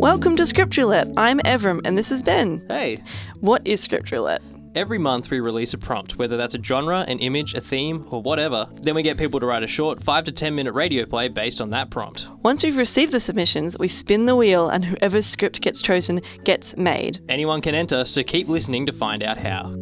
Welcome 0.00 0.34
to 0.36 0.46
Script 0.46 0.78
Roulette. 0.78 1.08
I'm 1.18 1.40
Evram 1.40 1.82
and 1.84 1.96
this 1.98 2.10
is 2.10 2.22
Ben. 2.22 2.64
Hey, 2.68 3.02
What 3.40 3.60
is 3.66 3.80
Script 3.82 4.10
Roulette? 4.10 4.40
every 4.76 4.98
month 4.98 5.30
we 5.30 5.40
release 5.40 5.74
a 5.74 5.78
prompt, 5.78 6.16
whether 6.16 6.36
that's 6.36 6.54
a 6.54 6.62
genre, 6.62 7.04
an 7.08 7.18
image, 7.18 7.54
a 7.54 7.60
theme, 7.60 8.06
or 8.08 8.22
whatever. 8.22 8.68
Then 8.82 8.94
we 8.94 9.02
get 9.02 9.18
people 9.18 9.40
to 9.40 9.46
write 9.46 9.64
a 9.64 9.66
short 9.66 10.02
5 10.02 10.24
to 10.24 10.32
10 10.32 10.54
minute 10.54 10.72
radio 10.72 11.04
play 11.04 11.28
based 11.28 11.60
on 11.60 11.70
that 11.70 11.90
prompt. 11.90 12.28
Once 12.42 12.62
we've 12.64 12.76
received 12.78 13.12
the 13.12 13.20
submissions, 13.20 13.76
we 13.78 13.88
spin 13.88 14.24
the 14.26 14.36
wheel 14.36 14.68
and 14.68 14.84
whoever's 14.84 15.26
script 15.26 15.60
gets 15.60 15.82
chosen 15.82 16.22
gets 16.44 16.76
made. 16.76 17.20
Anyone 17.28 17.60
can 17.60 17.74
enter, 17.74 18.04
so 18.06 18.22
keep 18.22 18.48
listening 18.48 18.86
to 18.86 18.92
find 18.92 19.22
out 19.22 19.36
how. 19.36 19.74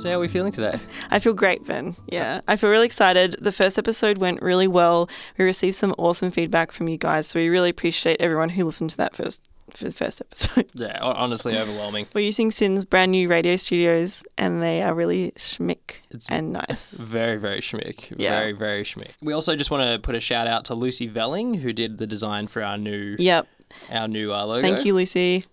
So, 0.00 0.08
how 0.08 0.14
are 0.16 0.20
we 0.20 0.28
feeling 0.28 0.52
today? 0.52 0.78
I 1.10 1.18
feel 1.18 1.32
great, 1.32 1.64
Ben. 1.66 1.96
Yeah, 2.06 2.40
I 2.46 2.54
feel 2.54 2.70
really 2.70 2.86
excited. 2.86 3.34
The 3.40 3.50
first 3.50 3.78
episode 3.78 4.18
went 4.18 4.40
really 4.40 4.68
well. 4.68 5.10
We 5.36 5.44
received 5.44 5.74
some 5.74 5.92
awesome 5.98 6.30
feedback 6.30 6.70
from 6.70 6.86
you 6.88 6.96
guys, 6.96 7.26
so 7.26 7.40
we 7.40 7.48
really 7.48 7.70
appreciate 7.70 8.20
everyone 8.20 8.50
who 8.50 8.64
listened 8.64 8.90
to 8.90 8.96
that 8.98 9.16
first 9.16 9.42
for 9.72 9.84
the 9.86 9.92
first 9.92 10.20
episode. 10.20 10.66
Yeah, 10.72 10.98
honestly, 11.02 11.58
overwhelming. 11.58 12.06
We're 12.14 12.24
using 12.24 12.52
SYN's 12.52 12.84
brand 12.84 13.10
new 13.10 13.28
radio 13.28 13.56
studios, 13.56 14.22
and 14.36 14.62
they 14.62 14.82
are 14.82 14.94
really 14.94 15.32
schmick 15.32 15.96
It's 16.10 16.28
and 16.28 16.52
nice. 16.52 16.92
Very, 16.98 17.36
very 17.36 17.60
schmick. 17.60 18.16
Yeah. 18.16 18.38
Very, 18.38 18.52
very 18.52 18.84
schmick. 18.84 19.10
We 19.20 19.32
also 19.32 19.56
just 19.56 19.72
want 19.72 19.90
to 19.90 19.98
put 19.98 20.14
a 20.14 20.20
shout 20.20 20.46
out 20.46 20.64
to 20.66 20.74
Lucy 20.76 21.08
Velling, 21.10 21.58
who 21.60 21.72
did 21.72 21.98
the 21.98 22.06
design 22.06 22.46
for 22.46 22.62
our 22.62 22.78
new 22.78 23.16
Yep. 23.18 23.48
our 23.90 24.06
new 24.06 24.32
uh, 24.32 24.44
logo. 24.46 24.62
Thank 24.62 24.84
you, 24.86 24.94
Lucy. 24.94 25.44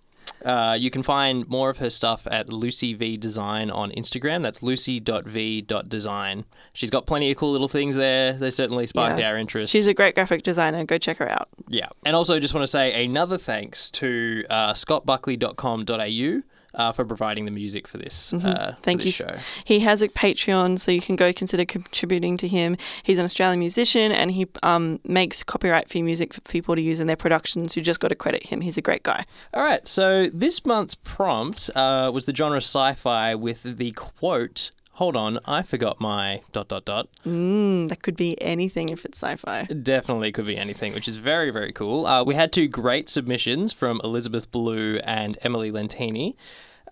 Uh, 0.44 0.76
you 0.80 0.92
can 0.92 1.02
find 1.04 1.48
more 1.48 1.70
of 1.70 1.78
her 1.80 1.90
stuff 1.90 2.28
at 2.30 2.50
Lucy 2.52 2.94
V 2.94 3.18
Design 3.18 3.70
on 3.72 3.92
Instagram. 3.92 4.42
That's 4.44 4.62
lucy.v.design. 4.62 6.46
She's 6.74 6.90
got 6.90 7.06
plenty 7.06 7.32
of 7.32 7.38
cool 7.38 7.52
little 7.52 7.68
things 7.68 7.96
there. 7.96 8.34
They 8.34 8.52
certainly 8.52 8.86
sparked 8.88 9.20
Yeah. 9.20 9.30
our 9.30 9.38
interest. 9.38 9.72
She's 9.72 9.88
a 9.88 9.94
great 9.94 10.14
graphic 10.16 10.44
designer. 10.44 10.84
Go 10.86 10.98
check 10.98 11.18
her 11.18 11.32
out. 11.32 11.48
yeah. 11.68 11.88
And 12.06 12.16
also, 12.16 12.40
just 12.40 12.54
want 12.54 12.64
to 12.64 12.68
say 12.68 13.04
another 13.06 13.38
thanks 13.38 13.90
to 13.92 14.44
uh, 14.50 14.74
scottbuckley.com.au 14.74 16.42
uh, 16.76 16.92
for 16.92 17.06
providing 17.06 17.46
the 17.46 17.52
music 17.52 17.88
for 17.88 17.98
this, 17.98 18.34
uh, 18.34 18.38
Mm-hmm. 18.38 18.82
Thank 18.82 19.02
this 19.04 19.20
you. 19.20 19.26
show. 19.28 19.36
He 19.64 19.80
has 19.82 20.02
a 20.02 20.08
Patreon, 20.10 20.80
so 20.80 20.92
you 20.92 21.02
can 21.02 21.16
go 21.16 21.34
consider 21.34 21.66
contributing 21.66 22.38
to 22.38 22.48
him. 22.48 22.78
He's 23.04 23.18
an 23.18 23.26
Australian 23.26 23.60
musician 23.60 24.12
and 24.12 24.32
he 24.32 24.48
um, 24.64 25.00
makes 25.04 25.44
copyright 25.44 25.90
free 25.90 26.02
music 26.04 26.34
for 26.34 26.42
people 26.42 26.76
to 26.76 26.82
use 26.82 27.00
in 27.00 27.08
their 27.08 27.16
productions. 27.16 27.76
You 27.76 27.82
just 27.84 28.00
got 28.00 28.10
to 28.10 28.16
credit 28.16 28.48
him. 28.48 28.62
He's 28.62 28.78
a 28.78 28.82
great 28.82 29.04
guy. 29.04 29.26
All 29.54 29.64
right, 29.64 29.88
so 29.88 30.28
this 30.34 30.66
month's 30.66 30.96
prompt 30.96 31.70
uh, 31.76 32.12
was 32.14 32.26
the 32.26 32.36
genre 32.36 32.58
sci-fi 32.58 33.36
with 33.36 33.64
the 33.64 33.92
quote. 33.92 34.72
Hold 34.96 35.18
on, 35.18 35.40
I 35.46 35.62
forgot 35.62 36.00
my 36.00 36.42
dot 36.54 36.70
dot 36.70 36.86
dot. 36.86 37.10
Mm, 37.26 37.90
that 37.90 38.02
could 38.02 38.16
be 38.16 38.42
anything 38.42 38.88
if 38.88 39.04
it's 39.04 39.22
sci 39.22 39.36
fi. 39.36 39.64
Definitely 39.64 40.32
could 40.32 40.46
be 40.46 40.56
anything, 40.56 40.94
which 40.94 41.10
is 41.10 41.18
very, 41.18 41.52
very 41.52 41.74
cool. 41.74 42.06
Uh, 42.06 42.24
we 42.24 42.36
had 42.36 42.54
two 42.54 42.70
great 42.70 43.10
submissions 43.10 43.74
from 43.74 44.00
Elizabeth 44.06 44.50
Blue 44.52 45.00
and 45.04 45.38
Emily 45.42 45.70
Lentini. 45.70 46.36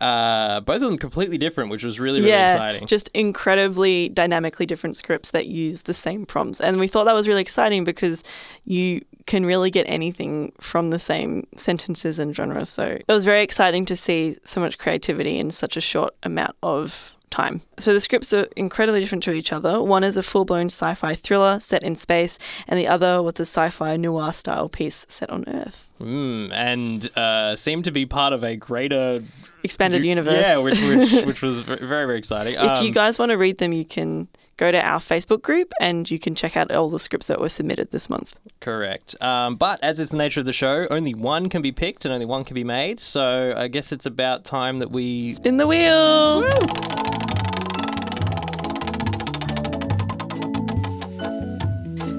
Uh, 0.01 0.59
both 0.59 0.77
of 0.77 0.81
them 0.81 0.97
completely 0.97 1.37
different, 1.37 1.69
which 1.69 1.85
was 1.85 1.97
really, 1.97 2.19
really 2.19 2.31
yeah, 2.31 2.51
exciting. 2.51 2.87
just 2.87 3.07
incredibly 3.13 4.09
dynamically 4.09 4.65
different 4.65 4.97
scripts 4.97 5.31
that 5.31 5.45
use 5.45 5.83
the 5.83 5.93
same 5.93 6.25
prompts. 6.25 6.59
And 6.59 6.81
we 6.81 6.87
thought 6.87 7.05
that 7.05 7.13
was 7.15 7.25
really 7.25 7.41
exciting 7.41 7.85
because 7.85 8.21
you 8.65 9.05
can 9.27 9.45
really 9.45 9.71
get 9.71 9.85
anything 9.87 10.51
from 10.59 10.89
the 10.89 10.99
same 10.99 11.47
sentences 11.55 12.19
and 12.19 12.35
genres. 12.35 12.67
So 12.67 12.83
it 12.83 13.05
was 13.07 13.23
very 13.23 13.43
exciting 13.43 13.85
to 13.85 13.95
see 13.95 14.35
so 14.43 14.59
much 14.59 14.77
creativity 14.77 15.39
in 15.39 15.51
such 15.51 15.77
a 15.77 15.81
short 15.81 16.13
amount 16.23 16.57
of 16.61 17.15
time. 17.33 17.61
So 17.79 17.93
the 17.93 17.99
scripts 18.01 18.31
are 18.33 18.47
incredibly 18.55 18.99
different 19.01 19.23
to 19.25 19.31
each 19.31 19.51
other. 19.51 19.81
One 19.81 20.03
is 20.03 20.15
a 20.17 20.23
full-blown 20.23 20.67
sci-fi 20.67 21.15
thriller 21.15 21.59
set 21.59 21.83
in 21.83 21.95
space, 21.95 22.37
and 22.67 22.79
the 22.79 22.87
other 22.87 23.21
was 23.21 23.39
a 23.39 23.41
sci-fi 23.45 23.97
noir 23.97 24.31
style 24.31 24.69
piece 24.69 25.05
set 25.09 25.29
on 25.29 25.43
Earth. 25.47 25.87
Mm, 25.99 26.51
and 26.53 27.17
uh, 27.17 27.55
seemed 27.55 27.83
to 27.85 27.91
be 27.91 28.05
part 28.05 28.33
of 28.33 28.43
a 28.43 28.55
greater 28.55 29.23
Expanded 29.63 30.03
universe. 30.03 30.45
Yeah, 30.45 30.61
which, 30.61 30.79
which, 30.81 31.25
which 31.25 31.41
was 31.41 31.59
very, 31.61 31.79
very 31.87 32.17
exciting. 32.17 32.55
If 32.55 32.81
you 32.81 32.87
Um, 32.87 32.91
guys 32.91 33.17
want 33.17 33.29
to 33.31 33.37
read 33.37 33.59
them, 33.59 33.71
you 33.71 33.85
can 33.85 34.27
go 34.57 34.71
to 34.71 34.79
our 34.79 34.99
Facebook 34.99 35.41
group 35.41 35.71
and 35.79 36.11
you 36.11 36.19
can 36.19 36.35
check 36.35 36.55
out 36.57 36.69
all 36.69 36.89
the 36.89 36.99
scripts 36.99 37.25
that 37.27 37.39
were 37.39 37.49
submitted 37.49 37.91
this 37.91 38.09
month. 38.09 38.35
Correct. 38.59 39.15
Um, 39.21 39.55
but 39.55 39.79
as 39.81 39.99
is 39.99 40.09
the 40.09 40.17
nature 40.17 40.41
of 40.41 40.45
the 40.45 40.53
show, 40.53 40.85
only 40.91 41.13
one 41.13 41.49
can 41.49 41.61
be 41.61 41.71
picked 41.71 42.03
and 42.05 42.13
only 42.13 42.25
one 42.25 42.43
can 42.43 42.55
be 42.55 42.63
made. 42.65 42.99
So 42.99 43.53
I 43.55 43.67
guess 43.69 43.91
it's 43.93 44.05
about 44.05 44.43
time 44.43 44.79
that 44.79 44.91
we 44.91 45.31
Spin 45.31 45.57
the 45.57 45.65
wheel! 45.67 46.43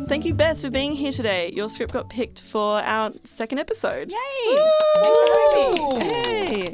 Thank 0.07 0.27
you, 0.27 0.35
Beth, 0.35 0.61
for 0.61 0.69
being 0.69 0.93
here 0.93 1.13
today. 1.13 1.51
Your 1.55 1.69
script 1.71 1.93
got 1.93 2.11
picked 2.11 2.43
for 2.43 2.79
our 2.81 3.13
second 3.25 3.59
episode. 3.59 4.13
Yay! 4.13 4.71
Thanks 4.97 5.19
for 5.19 5.33
having 5.33 5.99
me. 5.99 6.05
Hey! 6.05 6.73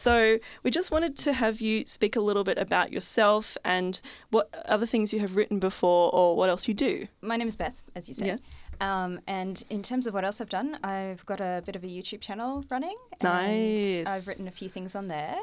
So, 0.00 0.38
we 0.62 0.70
just 0.70 0.90
wanted 0.92 1.16
to 1.18 1.32
have 1.32 1.60
you 1.60 1.84
speak 1.86 2.14
a 2.14 2.20
little 2.20 2.44
bit 2.44 2.58
about 2.58 2.92
yourself 2.92 3.56
and 3.64 4.00
what 4.30 4.48
other 4.66 4.86
things 4.86 5.12
you 5.12 5.18
have 5.20 5.34
written 5.34 5.58
before 5.58 6.14
or 6.14 6.36
what 6.36 6.50
else 6.50 6.68
you 6.68 6.74
do. 6.74 7.08
My 7.20 7.36
name 7.36 7.48
is 7.48 7.56
Beth, 7.56 7.82
as 7.96 8.08
you 8.08 8.14
said. 8.14 8.40
Um, 8.80 9.20
and 9.26 9.62
in 9.68 9.82
terms 9.82 10.06
of 10.06 10.14
what 10.14 10.24
else 10.24 10.40
I've 10.40 10.48
done, 10.48 10.78
I've 10.84 11.26
got 11.26 11.40
a 11.40 11.62
bit 11.66 11.76
of 11.76 11.84
a 11.84 11.88
YouTube 11.88 12.20
channel 12.20 12.64
running. 12.70 12.96
Nice. 13.22 13.98
And 13.98 14.08
I've 14.08 14.26
written 14.26 14.46
a 14.48 14.52
few 14.52 14.68
things 14.68 14.94
on 14.94 15.08
there. 15.08 15.36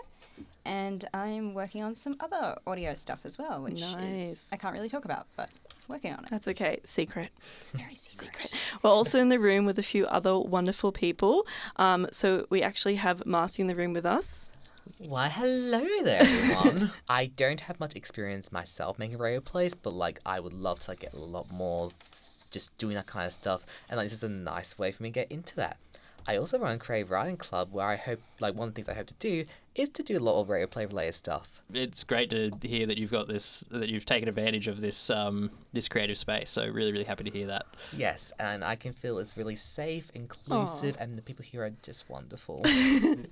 And 0.69 1.03
I'm 1.16 1.56
working 1.56 1.81
on 1.81 1.96
some 1.96 2.16
other 2.19 2.56
audio 2.68 2.94
stuff 2.94 3.22
as 3.24 3.40
well, 3.40 3.63
which 3.63 3.81
Nice. 3.81 4.19
is 4.22 4.50
I 4.52 4.56
can't 4.57 4.74
really 4.74 4.88
talk 4.88 5.03
about, 5.03 5.25
but 5.35 5.50
working 5.88 6.13
on 6.13 6.24
it. 6.25 6.30
That's 6.30 6.47
okay, 6.47 6.80
secret. 6.84 7.31
It's 7.62 7.72
very 7.72 7.96
secret. 7.96 8.53
We're 8.84 8.91
also 8.91 9.19
in 9.19 9.30
the 9.30 9.40
room 9.40 9.66
with 9.66 9.80
a 9.80 9.84
few 9.84 10.06
other 10.06 10.38
wonderful 10.38 10.91
people. 10.91 11.47
Um, 11.78 12.06
so, 12.12 12.46
we 12.52 12.62
actually 12.62 12.96
have 12.96 13.25
Marcy 13.25 13.63
in 13.63 13.68
the 13.68 13.75
room 13.75 13.94
with 13.94 14.06
us. 14.06 14.46
Why, 15.00 15.28
hello 15.30 15.84
there, 16.03 16.22
everyone. 16.22 16.91
I 17.09 17.25
don't 17.25 17.62
have 17.62 17.80
much 17.80 17.96
experience 17.96 18.51
myself 18.51 19.00
making 19.00 19.18
radio 19.18 19.40
plays, 19.40 19.74
but 19.74 19.94
like, 19.94 20.19
I 20.24 20.40
would 20.40 20.53
love 20.53 20.81
to 20.81 20.91
like 20.91 21.00
get 21.00 21.13
a 21.13 21.19
lot 21.19 21.51
more 21.51 21.90
just 22.51 22.78
doing 22.78 22.94
that 22.94 23.07
kind 23.07 23.25
of 23.25 23.34
stuff, 23.34 23.66
and 23.90 23.97
like, 23.97 24.06
this 24.09 24.19
is 24.19 24.24
a 24.24 24.30
nice 24.30 24.78
way 24.78 24.91
for 24.91 25.01
me 25.01 25.09
to 25.09 25.13
get 25.13 25.31
into 25.31 25.56
that. 25.56 25.78
I 26.28 26.38
also 26.38 26.59
run 26.59 26.74
a 26.74 26.78
creative 26.78 27.09
writing 27.09 27.38
club 27.38 27.69
where 27.72 27.88
I 27.88 27.96
hope, 27.96 28.19
like, 28.40 28.53
one 28.53 28.68
of 28.68 28.74
the 28.74 28.78
things 28.78 28.90
I 28.90 28.94
hope 28.94 29.07
to 29.07 29.13
do 29.19 29.46
is 29.75 29.90
to 29.90 30.03
do 30.03 30.18
a 30.18 30.19
lot 30.19 30.40
of 30.41 30.50
radio 30.50 30.68
play 30.68 30.85
related 30.85 31.16
stuff. 31.16 31.63
it's 31.74 32.03
great 32.03 32.30
to 32.31 32.52
hear 32.62 32.85
that 32.88 32.97
you've 32.97 33.12
got 33.12 33.28
this 33.28 33.63
that 33.72 33.90
you've 33.90 34.06
taken 34.06 34.28
advantage 34.28 34.68
of 34.68 34.81
this 34.81 35.09
um, 35.09 35.50
this 35.74 35.88
creative 35.88 36.18
space. 36.18 36.50
So 36.50 36.66
really, 36.68 36.91
really 36.91 37.03
happy 37.06 37.24
to 37.24 37.30
hear 37.31 37.47
that. 37.47 37.66
Yes, 37.96 38.31
and 38.40 38.63
I 38.63 38.75
can 38.75 38.94
feel 38.94 39.18
it's 39.19 39.38
really 39.38 39.56
safe, 39.56 40.09
inclusive, 40.13 40.96
and 41.00 41.18
the 41.18 41.22
people 41.22 41.44
here 41.44 41.63
are 41.63 41.72
just 41.84 42.09
wonderful. 42.09 42.63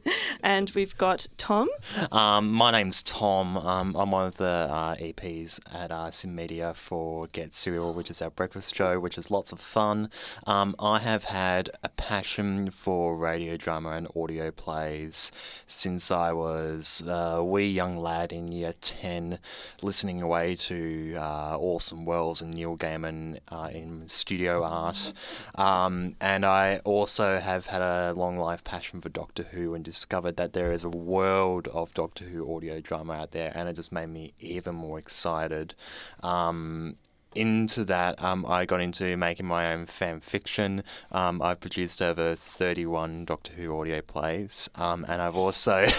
And 0.44 0.70
we've 0.72 0.96
got 0.98 1.28
Tom. 1.38 1.68
Um, 2.12 2.52
my 2.52 2.72
name's 2.72 3.02
Tom. 3.02 3.58
Um, 3.58 3.96
I'm 3.96 4.12
one 4.12 4.28
of 4.28 4.36
the 4.36 4.46
uh, 4.46 4.96
EPs 4.96 5.59
at 5.74 5.92
uh, 5.92 6.12
SYN 6.12 6.36
Media 6.36 6.74
for 6.75 7.28
Get 7.28 7.56
Serial, 7.56 7.94
which 7.94 8.09
is 8.12 8.22
our 8.22 8.30
breakfast 8.30 8.75
show, 8.75 9.00
which 9.00 9.18
is 9.18 9.31
lots 9.31 9.52
of 9.52 9.59
fun. 9.59 10.09
Um, 10.46 10.75
I 10.80 11.00
have 11.00 11.24
had 11.25 11.72
a 11.84 11.90
passion 11.90 12.69
for 12.69 13.18
radio 13.18 13.58
drama 13.58 13.92
and 13.92 14.08
audio 14.16 14.52
plays 14.52 15.31
since 15.66 16.12
I 16.12 16.26
was 16.33 17.03
a 17.07 17.43
wee 17.43 17.67
young 17.67 17.97
lad 17.97 18.31
in 18.31 18.51
year 18.51 18.73
10, 18.81 19.39
listening 19.81 20.21
away 20.21 20.55
to 20.55 21.15
uh, 21.17 21.57
Orson 21.57 22.05
Welles 22.05 22.41
and 22.41 22.53
Neil 22.53 22.77
Gaiman 22.77 23.39
uh, 23.49 23.69
in 23.71 24.07
studio 24.07 24.63
art. 24.63 25.13
Um, 25.55 26.15
and 26.21 26.45
I 26.45 26.79
also 26.83 27.39
have 27.39 27.67
had 27.67 27.81
a 27.81 28.13
long 28.13 28.38
life 28.38 28.63
passion 28.63 29.01
for 29.01 29.09
Doctor 29.09 29.43
Who 29.43 29.73
and 29.73 29.83
discovered 29.83 30.38
that 30.38 30.53
there 30.53 30.71
is 30.71 30.83
a 30.83 30.89
world 30.89 31.67
of 31.69 31.93
Doctor 31.93 32.25
Who 32.25 32.55
audio 32.55 32.79
drama 32.79 33.13
out 33.13 33.31
there, 33.31 33.51
and 33.55 33.67
it 33.67 33.73
just 33.73 33.91
made 33.91 34.09
me 34.09 34.33
even 34.39 34.75
more 34.75 35.00
excited. 35.00 35.73
Um, 36.21 36.95
into 37.38 37.86
that, 37.86 38.22
um, 38.22 38.45
I 38.45 38.66
got 38.66 38.81
into 38.81 39.16
making 39.16 39.45
my 39.45 39.72
own 39.72 39.86
fan 39.86 40.19
fiction. 40.19 40.84
Um, 41.12 41.42
I've 41.42 41.60
produced 41.60 42.01
over 42.01 42.36
31 42.36 43.25
Doctor 43.25 43.54
Who 43.54 43.80
audio 43.80 44.01
plays, 44.01 44.69
um, 44.75 45.06
and 45.07 45.22
I've 45.22 45.36
also. 45.36 45.86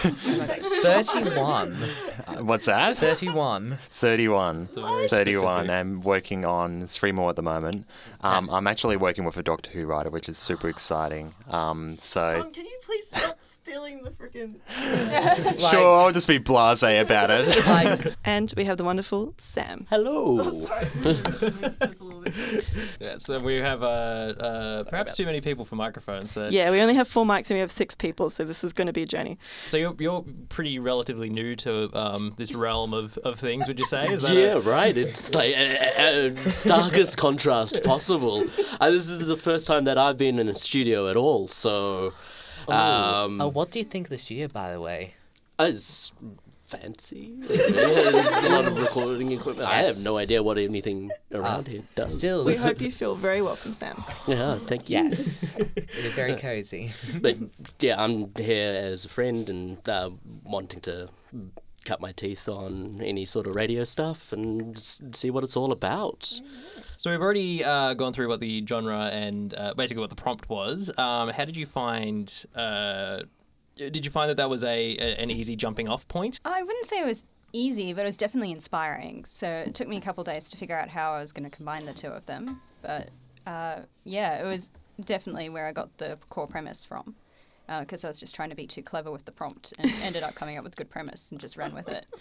31. 0.82 1.75
What's 2.40 2.67
that? 2.67 2.99
31. 2.99 3.79
31. 3.90 4.67
very 4.67 5.08
31. 5.08 5.64
specific. 5.64 5.70
I'm 5.70 6.00
working 6.02 6.44
on 6.44 6.87
three 6.87 7.12
more 7.12 7.31
at 7.31 7.37
the 7.37 7.43
moment. 7.43 7.87
Um, 8.20 8.50
I'm 8.50 8.67
actually 8.67 8.96
working 8.96 9.25
with 9.25 9.37
a 9.37 9.43
Doctor 9.43 9.70
Who 9.70 9.87
writer, 9.87 10.11
which 10.11 10.29
is 10.29 10.37
super 10.38 10.69
exciting. 10.69 11.34
Um, 11.49 11.96
so. 12.00 12.50
can 12.52 12.64
you 12.64 12.79
please 12.84 13.05
stop 13.14 13.38
stealing 13.69 14.03
the 14.03 14.11
freaking. 14.11 14.55
Like- 15.59 15.73
sure, 15.73 16.00
I'll 16.00 16.12
just 16.12 16.29
be 16.29 16.38
blase 16.38 16.82
about 16.82 17.31
it. 17.31 17.49
Like, 17.67 18.15
And 18.25 18.53
we 18.56 18.65
have 18.65 18.76
the 18.79 18.85
wonderful 18.85 19.35
Sam. 19.38 19.87
Hello. 19.91 20.69
Yeah, 23.00 23.19
so 23.19 23.38
we 23.41 23.56
have 23.56 23.82
uh, 23.82 23.87
uh, 23.87 24.85
perhaps 24.85 25.15
too 25.15 25.25
many 25.26 25.41
people 25.41 25.65
for 25.65 25.76
microphones. 25.76 26.32
So, 26.32 26.49
Yeah, 26.49 26.70
we 26.70 26.81
only 26.81 26.94
have 26.94 27.09
four 27.09 27.25
mics 27.25 27.50
and 27.50 27.56
we 27.56 27.61
have 27.61 27.70
six 27.73 27.94
people, 27.94 28.31
so 28.31 28.44
this 28.44 28.65
is 28.65 28.73
going 28.73 28.87
to 28.87 28.93
be 28.93 29.03
a 29.03 29.06
journey. 29.06 29.38
so 29.69 29.76
you're, 29.76 29.94
you're 29.99 30.25
pretty 30.49 30.79
relatively 30.79 31.29
new 31.31 31.56
to 31.56 31.91
um, 31.97 32.35
this 32.37 32.53
realm 32.53 32.93
of, 32.94 33.19
of 33.19 33.38
things, 33.38 33.69
would 33.69 33.79
you 33.79 33.87
say? 33.87 34.09
Is 34.12 34.23
that 34.23 34.35
Yeah, 34.35 34.55
a- 34.55 34.61
right. 34.61 34.97
It's 34.97 35.32
like 35.35 35.55
a, 35.56 36.35
uh, 36.47 36.50
starkest 36.50 37.17
contrast 37.17 37.82
possible. 37.85 38.44
Uh, 38.81 38.91
this 38.91 39.09
is 39.09 39.26
the 39.26 39.37
first 39.37 39.67
time 39.67 39.85
that 39.85 39.99
I've 39.99 40.19
been 40.19 40.38
in 40.38 40.49
a 40.49 40.55
studio 40.55 41.09
at 41.09 41.17
all, 41.17 41.49
so 41.49 42.12
um, 42.75 43.41
oh, 43.41 43.49
what 43.49 43.70
do 43.70 43.79
you 43.79 43.85
think 43.85 44.09
this 44.09 44.31
year, 44.31 44.49
by 44.49 44.73
the 44.73 44.81
way? 44.81 45.15
it's 45.61 46.12
fancy. 46.69 47.35
There's 47.41 48.44
a 48.44 48.49
lot 48.50 48.67
of 48.67 48.79
recording 48.79 49.32
equipment. 49.32 49.69
I 49.69 49.82
have 49.82 49.99
no 49.99 50.19
idea 50.19 50.43
what 50.43 50.59
anything 50.59 51.11
around 51.32 51.67
here 51.67 51.82
does. 51.94 52.15
Still, 52.15 52.44
We 52.44 52.56
hope 52.56 52.81
you 52.81 52.93
feel 52.93 53.17
very 53.17 53.41
welcome, 53.43 53.73
Sam. 53.73 54.05
yeah, 54.26 54.59
thank 54.67 54.91
you. 54.91 54.99
yes, 54.99 55.44
it 55.56 55.88
is 55.97 56.15
very 56.15 56.37
cozy. 56.37 56.93
but 57.20 57.38
yeah, 57.81 58.00
I'm 58.03 58.35
here 58.37 58.75
as 58.75 59.05
a 59.05 59.09
friend 59.09 59.49
and 59.49 59.88
uh, 59.88 60.11
wanting 60.44 60.81
to 60.82 61.09
cut 61.84 62.00
my 62.00 62.12
teeth 62.12 62.48
on 62.48 63.00
any 63.02 63.25
sort 63.25 63.46
of 63.46 63.54
radio 63.54 63.84
stuff 63.84 64.32
and 64.32 64.78
see 65.12 65.30
what 65.30 65.44
it's 65.44 65.56
all 65.56 65.72
about. 65.72 66.40
So 66.98 67.10
we've 67.10 67.20
already 67.20 67.64
uh, 67.64 67.94
gone 67.94 68.12
through 68.12 68.28
what 68.28 68.40
the 68.40 68.64
genre 68.66 69.06
and 69.06 69.54
uh, 69.54 69.75
basically 69.75 70.00
what 70.00 70.10
the 70.10 70.16
prompt 70.16 70.48
was. 70.48 70.90
Um, 70.98 71.30
how 71.30 71.44
did 71.44 71.56
you 71.56 71.66
find? 71.66 72.44
Uh, 72.54 73.20
did 73.76 74.04
you 74.04 74.10
find 74.10 74.28
that 74.28 74.36
that 74.36 74.50
was 74.50 74.64
a, 74.64 74.96
a 74.96 75.16
an 75.22 75.30
easy 75.30 75.54
jumping 75.56 75.88
off 75.88 76.06
point? 76.08 76.40
I 76.44 76.62
wouldn't 76.62 76.86
say 76.86 77.00
it 77.00 77.06
was 77.06 77.22
easy, 77.52 77.92
but 77.92 78.02
it 78.02 78.04
was 78.06 78.16
definitely 78.16 78.50
inspiring. 78.50 79.24
So 79.24 79.48
it 79.48 79.74
took 79.74 79.88
me 79.88 79.96
a 79.96 80.00
couple 80.00 80.24
days 80.24 80.48
to 80.50 80.56
figure 80.56 80.76
out 80.76 80.88
how 80.88 81.12
I 81.12 81.20
was 81.20 81.32
going 81.32 81.48
to 81.48 81.56
combine 81.56 81.86
the 81.86 81.94
two 81.94 82.08
of 82.08 82.26
them. 82.26 82.60
But 82.82 83.10
uh, 83.46 83.81
yeah, 84.04 84.42
it 84.42 84.44
was 84.44 84.70
definitely 85.04 85.48
where 85.48 85.66
I 85.66 85.72
got 85.72 85.96
the 85.98 86.19
core 86.28 86.46
premise 86.46 86.84
from. 86.84 87.14
Because 87.81 88.05
I 88.05 88.09
was 88.09 88.19
just 88.19 88.35
trying 88.35 88.50
to 88.50 88.56
be 88.56 88.67
too 88.67 88.82
clever 88.82 89.11
with 89.11 89.25
the 89.25 89.32
prompt 89.32 89.75
and 89.79 89.93
ended 90.03 90.23
up 90.23 90.35
coming 90.35 90.56
up 90.56 90.65
with 90.65 90.73
a 90.73 90.76
good 90.76 90.91
premise 90.91 91.31
and 91.31 91.41
just 91.41 91.56
ran 91.56 91.75
with 91.75 91.88
it. 91.88 92.06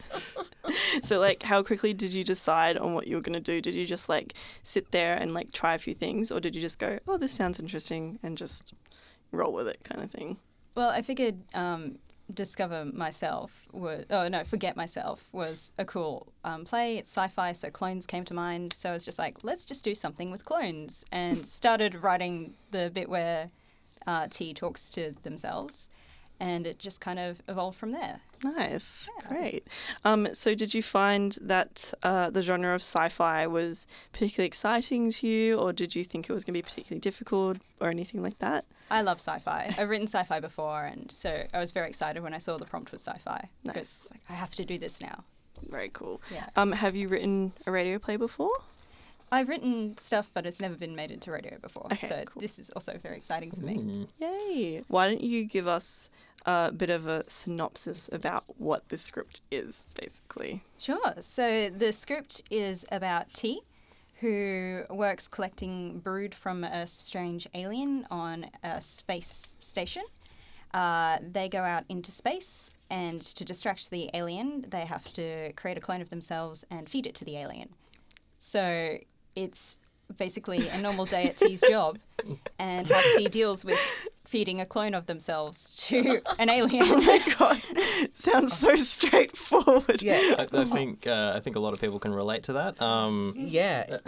So, 1.01 1.19
like, 1.19 1.43
how 1.43 1.63
quickly 1.63 1.93
did 1.93 2.13
you 2.13 2.23
decide 2.23 2.77
on 2.77 2.93
what 2.93 3.07
you 3.07 3.15
were 3.15 3.21
going 3.21 3.33
to 3.33 3.39
do? 3.39 3.61
Did 3.61 3.73
you 3.73 3.85
just 3.85 4.09
like 4.09 4.33
sit 4.63 4.91
there 4.91 5.15
and 5.15 5.33
like 5.33 5.51
try 5.53 5.73
a 5.73 5.79
few 5.79 5.93
things, 5.93 6.29
or 6.29 6.39
did 6.39 6.55
you 6.55 6.61
just 6.61 6.77
go, 6.77 6.99
"Oh, 7.07 7.17
this 7.17 7.31
sounds 7.31 7.59
interesting," 7.59 8.19
and 8.21 8.37
just 8.37 8.73
roll 9.31 9.53
with 9.53 9.67
it, 9.67 9.79
kind 9.83 10.03
of 10.03 10.11
thing? 10.11 10.37
Well, 10.75 10.89
I 10.89 11.01
figured 11.01 11.37
um, 11.53 11.97
Discover 12.33 12.85
Myself 12.85 13.65
was, 13.71 14.05
oh 14.09 14.27
no, 14.27 14.43
Forget 14.43 14.75
Myself 14.75 15.27
was 15.31 15.71
a 15.77 15.85
cool 15.85 16.27
um, 16.43 16.65
play. 16.65 16.97
It's 16.97 17.11
sci 17.11 17.27
fi, 17.29 17.53
so 17.53 17.69
clones 17.69 18.05
came 18.05 18.25
to 18.25 18.33
mind. 18.33 18.73
So 18.73 18.89
I 18.89 18.93
was 18.93 19.05
just 19.05 19.17
like, 19.17 19.37
let's 19.43 19.65
just 19.65 19.83
do 19.83 19.95
something 19.95 20.29
with 20.29 20.43
clones. 20.43 21.05
And 21.11 21.45
started 21.59 22.03
writing 22.03 22.53
the 22.71 22.91
bit 22.93 23.09
where 23.09 23.49
uh, 24.05 24.27
T 24.29 24.53
talks 24.53 24.89
to 24.91 25.15
themselves. 25.23 25.89
And 26.39 26.67
it 26.67 26.77
just 26.77 27.01
kind 27.01 27.17
of 27.17 27.41
evolved 27.47 27.79
from 27.79 27.93
there. 27.93 28.21
Nice, 28.43 29.09
great. 29.27 29.67
Um, 30.05 30.27
so, 30.33 30.53
did 30.53 30.71
you 30.71 30.83
find 30.83 31.35
that 31.41 31.91
uh, 32.03 32.29
the 32.29 32.43
genre 32.43 32.75
of 32.75 32.81
sci-fi 32.81 33.47
was 33.47 33.87
particularly 34.11 34.45
exciting 34.45 35.11
to 35.13 35.27
you, 35.27 35.57
or 35.57 35.73
did 35.73 35.95
you 35.95 36.03
think 36.03 36.29
it 36.29 36.33
was 36.33 36.43
going 36.43 36.53
to 36.53 36.57
be 36.59 36.61
particularly 36.61 36.99
difficult, 36.99 37.57
or 37.79 37.89
anything 37.89 38.21
like 38.21 38.37
that? 38.37 38.65
I 38.91 39.01
love 39.01 39.17
sci 39.17 39.39
fi. 39.39 39.73
I've 39.75 39.89
written 39.89 40.05
sci 40.05 40.23
fi 40.25 40.39
before, 40.39 40.85
and 40.85 41.11
so 41.11 41.45
I 41.51 41.59
was 41.59 41.71
very 41.71 41.89
excited 41.89 42.21
when 42.21 42.35
I 42.35 42.37
saw 42.37 42.59
the 42.59 42.65
prompt 42.65 42.91
was 42.91 43.01
sci 43.01 43.17
fi. 43.25 43.49
Nice. 43.63 43.75
It's 43.75 44.11
like, 44.11 44.21
I 44.29 44.33
have 44.33 44.53
to 44.55 44.63
do 44.63 44.77
this 44.77 45.01
now. 45.01 45.23
Very 45.67 45.89
cool. 45.89 46.21
Yeah. 46.31 46.45
Um, 46.55 46.71
have 46.71 46.95
you 46.95 47.07
written 47.07 47.53
a 47.65 47.71
radio 47.71 47.97
play 47.97 48.15
before? 48.15 48.51
I've 49.31 49.49
written 49.49 49.97
stuff, 49.97 50.29
but 50.33 50.45
it's 50.45 50.59
never 50.59 50.75
been 50.75 50.95
made 50.95 51.11
into 51.11 51.31
radio 51.31 51.57
before. 51.59 51.87
Okay, 51.91 52.07
so 52.07 52.23
cool. 52.25 52.41
this 52.41 52.57
is 52.59 52.69
also 52.71 52.97
very 53.01 53.17
exciting 53.17 53.51
for 53.51 53.59
me. 53.59 54.07
Yay! 54.19 54.83
Why 54.87 55.07
don't 55.07 55.21
you 55.21 55.43
give 55.43 55.67
us 55.67 56.09
a 56.45 56.71
bit 56.71 56.89
of 56.89 57.07
a 57.07 57.25
synopsis 57.27 58.09
about 58.11 58.43
what 58.57 58.87
this 58.89 59.01
script 59.01 59.41
is, 59.51 59.83
basically? 59.99 60.63
Sure. 60.77 61.15
So 61.19 61.69
the 61.69 61.91
script 61.91 62.41
is 62.49 62.85
about 62.91 63.33
T, 63.33 63.61
who 64.21 64.83
works 64.89 65.27
collecting 65.27 65.99
brood 65.99 66.33
from 66.33 66.63
a 66.63 66.87
strange 66.87 67.47
alien 67.53 68.07
on 68.09 68.47
a 68.63 68.81
space 68.81 69.55
station. 69.59 70.03
Uh, 70.73 71.17
they 71.21 71.49
go 71.49 71.59
out 71.63 71.83
into 71.89 72.11
space, 72.11 72.71
and 72.89 73.21
to 73.21 73.43
distract 73.43 73.89
the 73.89 74.09
alien, 74.13 74.65
they 74.69 74.85
have 74.85 75.11
to 75.13 75.51
create 75.53 75.77
a 75.77 75.81
clone 75.81 76.01
of 76.01 76.09
themselves 76.09 76.65
and 76.69 76.89
feed 76.89 77.05
it 77.05 77.15
to 77.15 77.25
the 77.25 77.37
alien. 77.37 77.69
So 78.37 78.99
it's 79.37 79.77
basically 80.17 80.67
a 80.67 80.77
normal 80.79 81.05
day 81.05 81.27
at 81.27 81.37
T's 81.37 81.61
job, 81.61 81.99
and 82.59 82.87
how 82.87 83.01
T 83.17 83.27
deals 83.27 83.63
with 83.63 83.79
feeding 84.25 84.59
a 84.59 84.65
clone 84.65 84.93
of 84.93 85.05
themselves 85.05 85.77
to 85.87 86.21
an 86.39 86.49
alien. 86.49 86.83
Oh 86.87 87.01
my 87.01 87.35
god, 87.37 87.61
sounds 88.13 88.57
so 88.57 88.75
straightforward. 88.75 90.01
Yeah, 90.01 90.35
I, 90.39 90.47
I 90.51 90.65
think 90.65 91.05
uh, 91.05 91.33
I 91.35 91.39
think 91.39 91.55
a 91.55 91.59
lot 91.59 91.73
of 91.73 91.79
people 91.79 91.99
can 91.99 92.13
relate 92.13 92.43
to 92.43 92.53
that. 92.53 92.81
Um, 92.81 93.33
yeah. 93.37 93.99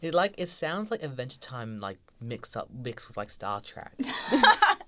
It 0.00 0.14
like 0.14 0.34
it 0.38 0.48
sounds 0.48 0.90
like 0.90 1.02
Adventure 1.02 1.40
Time, 1.40 1.80
like 1.80 1.98
mixed 2.20 2.56
up, 2.56 2.68
mixed 2.72 3.08
with 3.08 3.16
like 3.16 3.30
Star 3.30 3.60
Trek. 3.60 3.92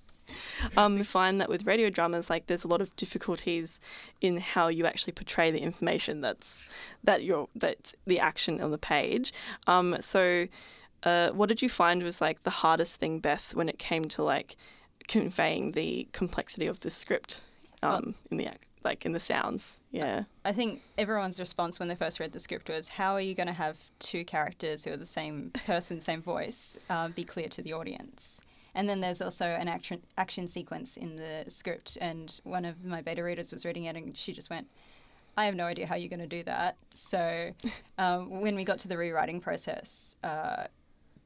Um, 0.77 0.97
we 0.97 1.05
find 1.05 1.41
that 1.41 1.49
with 1.49 1.67
radio 1.67 1.91
dramas, 1.91 2.31
like 2.31 2.47
there's 2.47 2.65
a 2.65 2.69
lot 2.69 2.81
of 2.81 2.95
difficulties 2.97 3.81
in 4.21 4.39
how 4.39 4.69
you 4.69 4.87
actually 4.87 5.13
portray 5.13 5.51
the 5.51 5.61
information 5.61 6.21
that's 6.21 6.65
that 7.05 7.23
you're 7.23 7.49
that's 7.55 7.95
the 8.07 8.19
action 8.21 8.61
on 8.61 8.71
the 8.71 8.79
page. 8.79 9.33
Um, 9.67 9.97
so, 10.01 10.47
uh, 11.03 11.31
what 11.31 11.49
did 11.49 11.63
you 11.63 11.69
find 11.69 12.03
was 12.03 12.21
like 12.21 12.43
the 12.43 12.51
hardest 12.51 13.01
thing, 13.01 13.19
Beth, 13.21 13.55
when 13.55 13.69
it 13.69 13.79
came 13.79 14.07
to 14.09 14.23
like 14.23 14.57
conveying 15.09 15.73
the 15.73 16.09
complexity 16.13 16.67
of 16.67 16.81
the 16.81 16.91
script 16.91 17.41
um, 17.83 18.15
in 18.31 18.37
the 18.37 18.47
ac- 18.47 18.59
like 18.85 19.05
in 19.05 19.13
the 19.13 19.21
sounds? 19.21 19.79
Yeah. 19.91 20.25
I 20.45 20.53
think 20.53 20.83
everyone's 20.99 21.41
response 21.41 21.79
when 21.79 21.89
they 21.89 21.95
first 21.95 22.21
read 22.21 22.33
the 22.33 22.41
script 22.41 22.69
was, 22.69 22.89
"How 22.89 23.15
are 23.15 23.21
you 23.21 23.35
going 23.35 23.47
to 23.47 23.53
have 23.53 23.79
two 23.99 24.25
characters 24.25 24.85
who 24.85 24.93
are 24.93 24.97
the 24.97 25.07
same 25.07 25.51
person, 25.67 26.01
same 26.01 26.23
voice, 26.23 26.79
uh, 26.89 27.09
be 27.09 27.25
clear 27.25 27.49
to 27.49 27.63
the 27.63 27.73
audience?" 27.73 28.41
And 28.75 28.89
then 28.89 29.01
there's 29.01 29.21
also 29.21 29.47
an 29.47 29.69
action 29.69 30.03
action 30.17 30.49
sequence 30.49 30.97
in 30.97 31.17
the 31.17 31.45
script, 31.49 31.99
and 32.01 32.41
one 32.45 32.65
of 32.65 32.85
my 32.85 33.03
beta 33.03 33.23
readers 33.23 33.53
was 33.53 33.65
reading 33.65 33.85
it, 33.85 33.97
and 33.97 34.17
she 34.17 34.33
just 34.33 34.51
went, 34.51 34.69
"I 35.37 35.47
have 35.47 35.55
no 35.55 35.65
idea 35.65 35.87
how 35.87 35.97
you're 35.97 36.09
going 36.09 36.21
to 36.21 36.27
do 36.27 36.43
that." 36.45 36.77
So 36.95 37.51
um, 37.99 38.41
when 38.41 38.55
we 38.55 38.65
got 38.65 38.79
to 38.81 38.89
the 38.89 38.97
rewriting 38.97 39.41
process. 39.41 40.15
Uh, 40.23 40.65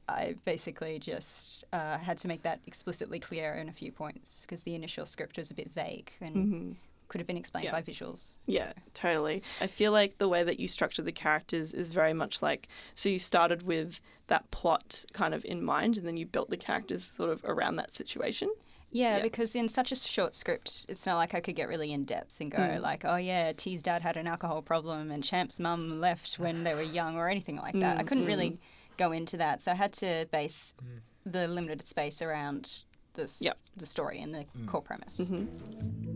I 0.07 0.35
basically 0.45 0.99
just 0.99 1.63
uh, 1.73 1.97
had 1.97 2.19
to 2.19 2.27
make 2.27 2.43
that 2.43 2.59
explicitly 2.67 3.19
clear 3.19 3.53
in 3.55 3.69
a 3.69 3.71
few 3.71 3.91
points 3.91 4.41
because 4.41 4.61
the 4.61 4.75
initial 4.75 5.07
script 5.07 5.37
was 5.37 5.49
a 5.49 5.55
bit 5.55 5.71
vague 5.73 6.11
and 6.21 6.75
could 7.07 7.19
have 7.21 7.27
been 7.27 7.37
explained 7.37 7.65
Yeah. 7.65 7.71
by 7.71 7.81
visuals. 7.81 8.35
Yeah, 8.45 8.73
totally. 8.93 9.43
I 9.61 9.67
feel 9.67 9.91
like 9.91 10.17
the 10.17 10.27
way 10.27 10.43
that 10.43 10.59
you 10.59 10.67
structure 10.67 11.01
the 11.01 11.11
characters 11.11 11.73
is 11.73 11.89
very 11.89 12.13
much 12.13 12.41
like 12.41 12.67
so 12.95 13.09
you 13.09 13.19
started 13.19 13.63
with 13.63 13.99
that 14.27 14.49
plot 14.51 15.05
kind 15.13 15.33
of 15.33 15.45
in 15.45 15.63
mind 15.63 15.97
and 15.97 16.05
then 16.07 16.17
you 16.17 16.25
built 16.25 16.49
the 16.49 16.57
characters 16.57 17.11
sort 17.15 17.29
of 17.29 17.43
around 17.45 17.75
that 17.77 17.93
situation. 17.93 18.49
Yeah, 18.91 19.17
Yeah. 19.17 19.23
because 19.23 19.55
in 19.55 19.67
such 19.67 19.91
a 19.91 19.95
short 19.95 20.35
script, 20.35 20.85
it's 20.87 21.05
not 21.05 21.15
like 21.17 21.33
I 21.33 21.41
could 21.41 21.55
get 21.55 21.67
really 21.67 21.91
in 21.91 22.05
depth 22.05 22.39
and 22.39 22.49
go 22.49 22.57
hmm. 22.75 22.81
like, 22.81 23.03
"Oh 23.03 23.17
yeah, 23.17 23.51
T's 23.51 23.83
dad 23.83 24.01
had 24.01 24.15
an 24.15 24.25
alcohol 24.27 24.61
problem 24.61 25.11
and 25.11 25.23
Champ's 25.23 25.59
mum 25.59 25.99
left 25.99 26.39
when 26.39 26.63
they 26.63 26.73
were 26.73 26.81
young" 26.81 27.17
or 27.17 27.27
anything 27.27 27.57
like 27.57 27.73
that. 27.79 27.95
Hmm, 27.95 27.99
I 27.99 28.03
couldn't 28.03 28.23
hmm, 28.23 28.29
really 28.29 28.59
go 28.97 29.11
into 29.11 29.37
that, 29.37 29.61
so 29.61 29.71
I 29.71 29.75
had 29.75 29.91
to 29.93 30.27
base 30.31 30.73
the 31.25 31.47
limited 31.47 31.87
space 31.89 32.21
around 32.21 32.71
the 33.15 33.23
s- 33.23 33.41
Yep. 33.41 33.57
the 33.75 33.85
story 33.85 34.21
and 34.21 34.33
the 34.33 34.45
core 34.67 34.81
premise. 34.81 35.17
Mm-hmm. 35.19 36.14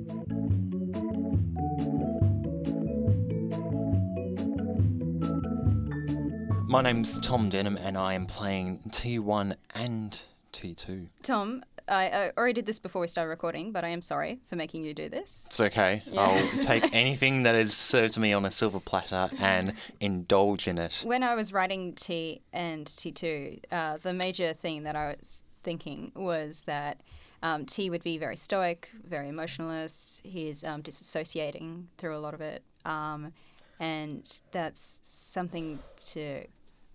My 6.69 6.83
name's 6.83 7.17
Tom 7.17 7.49
Denham, 7.49 7.77
and 7.77 7.97
I 7.97 8.13
am 8.13 8.27
playing 8.27 8.81
T1 8.89 9.55
and 9.73 10.21
T2. 10.53 11.07
Tom, 11.23 11.63
I, 11.87 12.09
I 12.09 12.31
already 12.37 12.53
did 12.53 12.67
this 12.67 12.77
before 12.77 13.01
we 13.01 13.07
started 13.07 13.29
recording, 13.29 13.71
but 13.71 13.83
I 13.83 13.87
am 13.87 14.03
sorry 14.03 14.39
for 14.45 14.55
making 14.55 14.83
you 14.83 14.93
do 14.93 15.09
this. 15.09 15.45
It's 15.47 15.59
okay. 15.59 16.03
I'll 16.15 16.47
take 16.61 16.93
anything 16.93 17.41
that 17.41 17.55
is 17.55 17.75
served 17.75 18.13
to 18.13 18.19
me 18.19 18.33
on 18.33 18.45
a 18.45 18.51
silver 18.51 18.79
platter 18.79 19.31
and 19.39 19.73
indulge 19.99 20.67
in 20.67 20.77
it. 20.77 21.01
When 21.03 21.23
I 21.23 21.33
was 21.33 21.51
writing 21.51 21.95
T 21.95 22.43
and 22.53 22.85
T2, 22.85 23.61
uh, 23.71 23.97
the 24.03 24.13
major 24.13 24.53
thing 24.53 24.83
that 24.83 24.95
I 24.95 25.15
was 25.19 25.41
thinking 25.63 26.11
was 26.15 26.61
that 26.67 27.01
um, 27.41 27.65
T 27.65 27.89
would 27.89 28.03
be 28.03 28.19
very 28.19 28.35
stoic, 28.35 28.91
very 29.03 29.27
emotionless. 29.27 30.21
He's 30.23 30.63
um, 30.63 30.83
disassociating 30.83 31.85
through 31.97 32.15
a 32.15 32.19
lot 32.19 32.35
of 32.35 32.41
it. 32.41 32.61
Um, 32.85 33.33
and 33.79 34.39
that's 34.51 34.99
something 35.03 35.79
to 36.11 36.45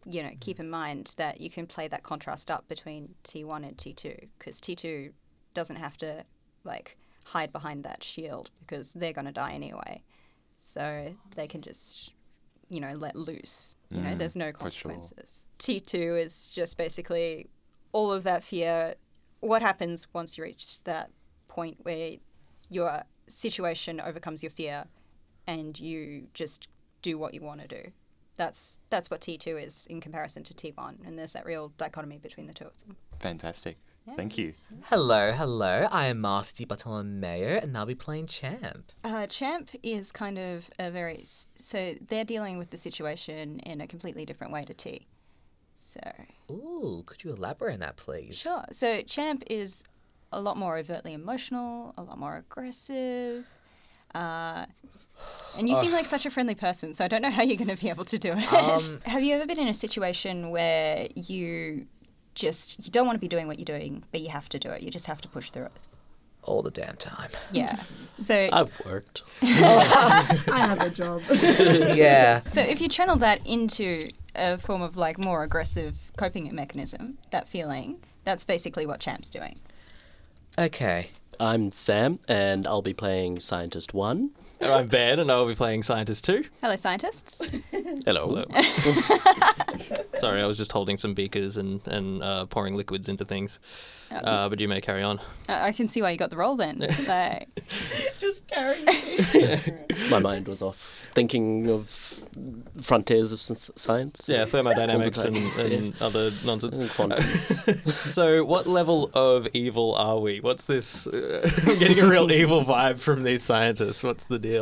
you 0.06 0.23
know 0.23 0.30
keep 0.40 0.61
in 0.61 0.68
mind 0.68 1.12
that 1.16 1.40
you 1.40 1.50
can 1.50 1.66
play 1.66 1.88
that 1.88 2.02
contrast 2.02 2.50
up 2.50 2.66
between 2.68 3.14
T1 3.25 3.66
and 3.66 3.76
T2 3.76 4.28
because 4.38 4.61
T2 4.61 5.12
doesn't 5.54 5.76
have 5.76 5.96
to 5.99 6.25
like 6.64 6.96
hide 7.25 7.52
behind 7.52 7.84
that 7.84 8.02
shield 8.02 8.50
because 8.61 8.92
they're 8.92 9.12
going 9.12 9.26
to 9.26 9.32
die 9.32 9.52
anyway. 9.52 10.02
So 10.61 11.14
they 11.37 11.46
can 11.46 11.62
just, 11.62 12.12
you 12.70 12.80
know, 12.80 12.94
let 12.94 13.16
loose. 13.16 13.76
You 13.90 14.00
know, 14.00 14.11
mm, 14.11 14.18
there's 14.18 14.37
no 14.37 14.50
for 14.50 14.70
sure. 14.70 14.92
consequences. 14.92 15.46
T2 15.58 16.23
is 16.23 16.46
just 16.46 16.76
basically 16.76 17.49
all 17.92 18.12
of 18.12 18.25
that 18.25 18.42
fear. 18.42 18.94
What 19.40 19.62
happens 19.62 20.06
once 20.12 20.37
you 20.37 20.44
reach 20.44 20.82
that 20.84 21.11
point 21.49 21.78
where 21.82 22.16
your 22.70 23.02
situation 23.28 24.00
overcomes 24.00 24.42
your 24.42 24.50
fear 24.50 24.84
and 25.46 25.78
you 25.78 26.26
just 26.34 26.68
do 27.02 27.18
what 27.18 27.34
you 27.34 27.42
want 27.42 27.61
to 27.61 27.68
do? 27.68 27.90
That's 28.37 28.76
that's 28.91 29.11
what 29.11 29.21
T2 29.21 29.64
is 29.67 29.87
in 29.88 30.00
comparison 30.00 30.43
to 30.45 30.55
T1, 30.55 31.07
and 31.07 31.19
there's 31.19 31.33
that 31.33 31.47
real 31.47 31.73
dichotomy 31.79 32.19
between 32.19 32.47
the 32.47 32.53
two 32.53 32.64
of 32.64 32.73
them. 32.87 32.97
Fantastic. 33.21 33.79
Thank 34.17 34.37
you. 34.37 34.53
Hello, 34.83 35.33
hello. 35.33 35.88
I 35.91 36.07
am 36.07 36.21
Marcy 36.21 36.67
Bartolomeo, 36.67 37.59
and 37.62 37.76
I'll 37.76 37.87
be 37.87 37.95
playing 37.95 38.26
Champ. 38.26 38.93
Uh, 39.03 39.26
Champ 39.26 39.71
is 39.83 40.12
kind 40.12 40.38
of 40.38 40.69
a 40.79 40.91
very 40.91 41.25
so 41.59 41.95
they're 42.09 42.25
dealing 42.25 42.59
with 42.59 42.71
the 42.71 42.76
situation 42.76 43.61
in 43.61 43.81
a 43.81 43.87
completely 43.87 44.26
different 44.26 44.53
way 44.53 44.64
to 44.64 44.75
T. 44.75 45.07
So 45.79 46.00
Ooh, 46.50 47.03
could 47.07 47.25
you 47.25 47.33
elaborate 47.33 47.75
on 47.75 47.81
that, 47.81 47.97
please? 47.97 48.37
sure. 48.37 48.64
So 48.73 49.00
Champ 49.03 49.43
is 49.49 49.83
a 50.33 50.41
lot 50.41 50.59
more 50.59 50.76
overtly 50.76 51.14
emotional, 51.14 51.95
a 51.97 52.03
lot 52.03 52.19
more 52.19 52.37
aggressive. 52.37 53.49
Uh, 54.14 54.67
and 55.56 55.68
you 55.68 55.76
seem 55.76 55.92
like 55.92 56.06
such 56.06 56.26
a 56.26 56.30
friendly 56.30 56.54
person, 56.54 56.94
so 56.94 57.04
I 57.04 57.09
don't 57.09 57.23
know 57.23 57.30
how 57.30 57.42
you're 57.42 57.56
going 57.56 57.75
to 57.75 57.80
be 57.80 57.88
able 57.88 58.04
to 58.06 58.18
do 58.18 58.33
it. 58.33 58.52
Um, 58.52 59.00
Have 59.04 59.23
you 59.23 59.35
ever 59.35 59.47
been 59.47 59.59
in 59.59 59.68
a 59.68 59.75
situation 59.75 60.50
where 60.50 61.09
you 61.14 61.87
just 62.35 62.85
you 62.85 62.90
don't 62.90 63.06
want 63.06 63.16
to 63.16 63.21
be 63.21 63.28
doing 63.28 63.47
what 63.47 63.59
you're 63.59 63.64
doing, 63.64 64.04
but 64.11 64.21
you 64.21 64.30
have 64.30 64.49
to 64.50 64.59
do 64.59 64.71
it? 64.71 64.83
You 64.83 64.90
just 64.90 65.06
have 65.06 65.21
to 65.23 65.28
push 65.28 65.50
through 65.50 65.66
it. 65.66 65.73
All 66.42 66.62
the 66.62 66.71
damn 66.71 66.97
time. 66.97 67.30
Yeah. 67.52 67.83
So 68.16 68.49
I've 68.52 68.71
worked. 68.85 69.23
I 69.42 70.38
have 70.47 70.80
a 70.80 70.88
job. 70.88 71.23
yeah. 71.30 72.42
So 72.44 72.61
if 72.61 72.80
you 72.80 72.88
channel 72.88 73.16
that 73.16 73.44
into 73.44 74.11
a 74.37 74.56
form 74.56 74.83
of 74.83 74.97
like 74.97 75.18
more 75.18 75.42
aggressive 75.42 75.97
coping 76.16 76.54
mechanism, 76.54 77.18
that 77.33 77.49
feeling, 77.49 77.97
that's 78.23 78.44
basically 78.44 78.87
what 78.87 79.00
Champ's 79.00 79.28
doing. 79.28 79.59
Okay. 80.56 81.11
I'm 81.40 81.73
Sam, 81.73 82.21
and 82.28 82.68
I'll 82.68 82.83
be 82.83 82.94
playing 82.94 83.40
Scientist 83.40 83.92
1. 83.92 84.30
And 84.64 84.73
I'm 84.73 84.88
Ben, 84.88 85.18
and 85.18 85.30
I'll 85.30 85.47
be 85.47 85.54
playing 85.54 85.83
Scientist 85.83 86.25
2. 86.25 86.42
Hello, 86.62 86.75
scientists. 86.76 87.38
Hello. 88.06 88.44
Sorry, 90.18 90.40
I 90.40 90.47
was 90.47 90.56
just 90.56 90.73
holding 90.73 90.97
some 90.97 91.12
beakers 91.12 91.59
and, 91.59 91.87
and 91.87 92.23
uh, 92.23 92.47
pouring 92.47 92.75
liquids 92.75 93.06
into 93.11 93.26
things. 93.26 93.59
Uh, 94.11 94.49
but 94.49 94.61
you 94.61 94.68
may 94.68 94.80
carry 94.80 95.02
on. 95.02 95.21
I 95.49 95.68
I 95.68 95.73
can 95.73 95.88
see 95.88 96.00
why 96.00 96.11
you 96.11 96.16
got 96.16 96.30
the 96.30 96.37
role 96.37 96.56
then. 96.56 96.78
Like, 97.09 97.49
It's 97.99 98.21
just 98.21 98.47
carrying 98.47 98.85
me. 98.87 99.61
My 100.09 100.18
mind 100.21 100.47
was 100.47 100.62
off 100.62 100.76
thinking 101.14 101.68
of 101.68 101.88
frontiers 102.80 103.33
of 103.33 103.40
s- 103.40 103.71
science. 103.76 104.26
Yeah, 104.28 104.44
thermodynamics 104.44 105.18
All 105.18 105.26
and, 105.26 105.37
time. 105.52 105.73
and 105.73 105.94
other 106.02 106.30
nonsense. 106.44 106.76
And 106.76 106.88
quantums. 106.90 108.12
so, 108.12 108.44
what 108.44 108.66
level 108.68 109.11
of 109.14 109.49
evil 109.52 109.94
are 109.97 110.18
we? 110.21 110.40
What's 110.40 110.64
this? 110.64 111.06
Uh, 111.09 111.50
I'm 111.66 111.78
getting 111.78 111.99
a 111.99 112.06
real 112.06 112.30
evil 112.30 112.64
vibe 112.64 112.99
from 113.00 113.25
these 113.25 113.42
scientists. 113.42 114.02
What's 114.04 114.25
the 114.25 114.38
deal? 114.38 114.53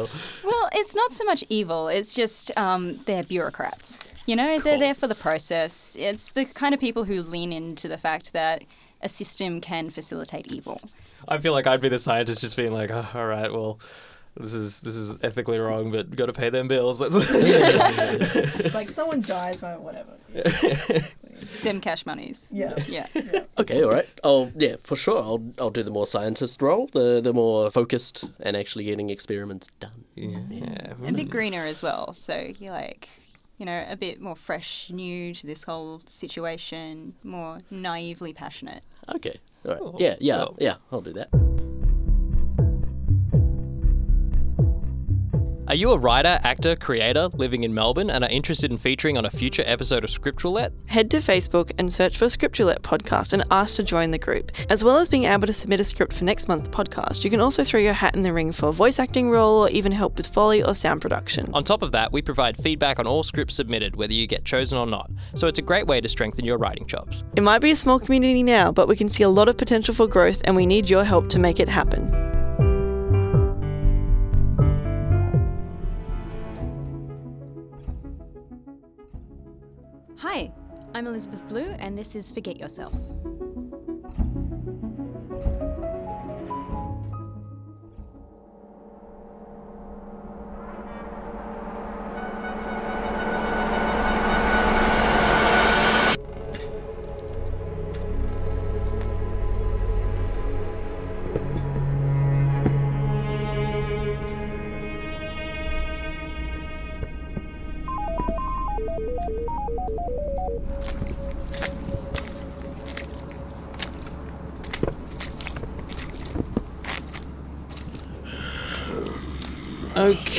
Well, 0.45 0.69
it's 0.73 0.95
not 0.95 1.13
so 1.13 1.25
much 1.25 1.45
evil. 1.49 1.89
It's 1.89 2.15
just 2.15 2.51
um, 2.57 3.01
they're 3.07 3.25
bureaucrats. 3.25 4.09
You 4.27 4.37
know, 4.37 4.61
they're 4.61 4.79
there 4.79 4.95
for 4.95 5.07
the 5.09 5.15
process. 5.15 5.97
It's 5.99 6.33
the 6.33 6.45
kind 6.45 6.75
of 6.75 6.81
people 6.81 7.05
who 7.05 7.23
lean 7.23 7.53
into 7.53 7.89
the 7.89 7.99
fact 7.99 8.33
that 8.33 8.63
a 9.01 9.09
system 9.09 9.61
can 9.61 9.91
facilitate 9.91 10.47
evil. 10.47 10.81
I 11.29 11.39
feel 11.39 11.53
like 11.53 11.67
I'd 11.67 11.81
be 11.81 11.89
the 11.89 11.99
scientist, 11.99 12.41
just 12.41 12.57
being 12.57 12.73
like, 12.73 12.91
oh, 12.91 13.07
"All 13.15 13.27
right, 13.27 13.53
well, 13.53 13.79
this 14.37 14.55
is 14.55 14.81
this 14.81 14.97
is 14.97 15.17
ethically 15.23 15.59
wrong, 15.59 15.91
but 15.93 16.15
got 16.17 16.27
to 16.27 16.33
pay 16.33 16.51
them 16.51 16.69
bills." 16.69 17.01
Let's 17.01 17.15
It's 17.19 18.75
like 18.75 18.91
someone 18.91 19.23
dies, 19.23 19.59
but 19.61 19.81
whatever. 19.81 20.13
Dim 21.61 21.81
cash 21.81 22.07
monies. 22.07 22.49
Yeah. 22.51 22.75
Yeah. 22.89 23.07
okay, 23.59 23.83
all 23.83 23.91
right. 23.91 24.09
I'll 24.23 24.51
yeah, 24.57 24.77
for 24.85 24.97
sure. 24.97 25.19
I'll 25.23 25.43
I'll 25.59 25.71
do 25.71 25.83
the 25.83 25.91
more 25.91 26.07
scientist 26.07 26.63
role, 26.63 26.89
the 26.93 27.21
the 27.21 27.33
more 27.33 27.71
focused 27.71 28.25
and 28.41 28.57
actually 28.57 28.85
getting 28.85 29.11
experiments 29.11 29.69
done. 29.81 30.05
yeah. 30.15 30.95
a 31.07 31.13
bit 31.13 31.31
greener 31.31 31.67
as 31.67 31.83
well. 31.83 32.13
So 32.13 32.53
you're 32.59 32.73
like, 32.73 33.09
you 33.59 33.67
know, 33.67 33.85
a 33.89 33.97
bit 33.97 34.21
more 34.21 34.37
fresh, 34.37 34.89
new 34.91 35.35
to 35.35 35.47
this 35.47 35.65
whole 35.65 36.01
situation, 36.07 37.15
more 37.25 37.59
naively 37.71 38.33
passionate. 38.33 38.83
Okay. 39.15 39.39
All 39.65 39.71
right. 39.73 39.81
Cool. 39.81 39.97
Yeah, 39.99 40.17
yeah, 40.21 40.37
Well. 40.39 40.57
yeah. 40.59 40.75
I'll 40.91 41.01
do 41.01 41.13
that. 41.13 41.29
Are 45.73 45.77
you 45.85 45.91
a 45.93 45.97
writer, 45.97 46.39
actor, 46.43 46.77
creator 46.77 47.29
living 47.29 47.65
in 47.65 47.73
Melbourne 47.73 48.11
and 48.11 48.23
are 48.23 48.29
interested 48.29 48.71
in 48.71 48.77
featuring 48.77 49.17
on 49.17 49.25
a 49.25 49.31
future 49.31 49.63
episode 49.65 50.05
of 50.05 50.11
Script 50.11 50.45
Roulette? 50.45 50.75
Head 50.85 51.11
to 51.13 51.17
Facebook 51.17 51.73
and 51.79 51.91
search 51.91 52.19
for 52.19 52.29
Script 52.29 52.59
Roulette 52.59 52.83
Podcast 52.83 53.33
and 53.33 53.43
ask 53.51 53.77
to 53.77 53.83
join 53.83 54.11
the 54.11 54.19
group. 54.19 54.53
As 54.69 54.85
well 54.85 54.99
as 54.99 55.09
being 55.09 55.25
able 55.25 55.47
to 55.47 55.53
submit 55.55 55.81
a 55.81 55.85
script 55.85 56.13
for 56.13 56.25
next 56.25 56.47
month's 56.47 56.69
podcast, 56.69 57.25
you 57.25 57.31
can 57.31 57.41
also 57.41 57.65
throw 57.65 57.81
your 57.81 57.95
hat 57.95 58.15
in 58.15 58.21
the 58.21 58.35
ring 58.35 58.53
for 58.53 58.69
a 58.69 58.73
voice 58.73 58.99
acting 58.99 59.31
role 59.31 59.65
or 59.65 59.71
even 59.71 59.93
help 59.93 60.19
with 60.19 60.27
Foley 60.27 60.63
or 60.63 60.75
sound 60.75 61.01
production. 61.01 61.51
On 61.55 61.65
top 61.65 61.81
of 61.81 61.93
that, 61.93 62.13
we 62.13 62.21
provide 62.21 62.59
feedback 62.59 62.99
on 62.99 63.07
all 63.07 63.23
scripts 63.23 63.55
submitted, 63.55 63.97
whether 63.97 64.13
you 64.13 64.27
get 64.27 64.45
chosen 64.45 64.77
or 64.77 64.87
not. 64.87 65.11
So 65.37 65.47
it's 65.47 65.59
a 65.59 65.63
great 65.63 65.87
way 65.87 66.03
to 66.03 66.09
strengthen 66.11 66.45
your 66.45 66.59
writing 66.59 66.87
chops. 66.87 67.25
It 67.35 67.43
might 67.43 67.61
be 67.61 67.71
a 67.71 67.77
small 67.77 67.99
community 67.99 68.43
now, 68.43 68.73
but 68.73 68.89
we 68.89 68.97
can 68.97 69.09
see 69.09 69.23
a 69.23 69.31
lot 69.31 69.49
of 69.49 69.57
potential 69.57 69.95
for 69.95 70.07
growth 70.07 70.43
and 70.45 70.55
we 70.55 70.67
need 70.67 70.91
your 70.91 71.05
help 71.05 71.31
to 71.31 71.39
make 71.39 71.61
it 71.61 71.71
happen. 71.71 72.42
Hi, 80.23 80.53
I'm 80.95 81.09
Elizabeth 81.09 81.49
Blue, 81.49 81.75
and 81.81 81.99
this 81.99 82.15
is 82.15 82.31
Forget 82.31 82.57
Yourself. 82.57 82.95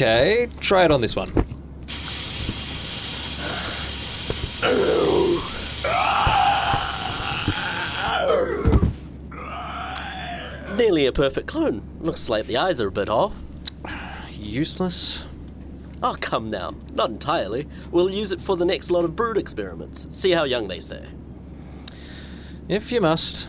Okay, 0.03 0.49
try 0.59 0.83
it 0.83 0.91
on 0.91 0.99
this 0.99 1.15
one. 1.15 1.29
Nearly 10.75 11.05
a 11.05 11.13
perfect 11.13 11.47
clone. 11.47 11.83
Looks 12.01 12.27
like 12.27 12.47
the 12.47 12.57
eyes 12.57 12.81
are 12.81 12.89
a 12.89 12.91
bit 12.91 13.07
off. 13.07 13.33
Useless. 14.37 15.23
Oh, 16.03 16.17
come 16.19 16.49
now. 16.49 16.75
Not 16.91 17.09
entirely. 17.09 17.69
We'll 17.89 18.09
use 18.09 18.33
it 18.33 18.41
for 18.41 18.57
the 18.57 18.65
next 18.65 18.91
lot 18.91 19.05
of 19.05 19.15
brood 19.15 19.37
experiments. 19.37 20.05
See 20.11 20.31
how 20.31 20.43
young 20.43 20.67
they 20.67 20.81
stay. 20.81 21.07
If 22.67 22.91
you 22.91 22.99
must. 22.99 23.47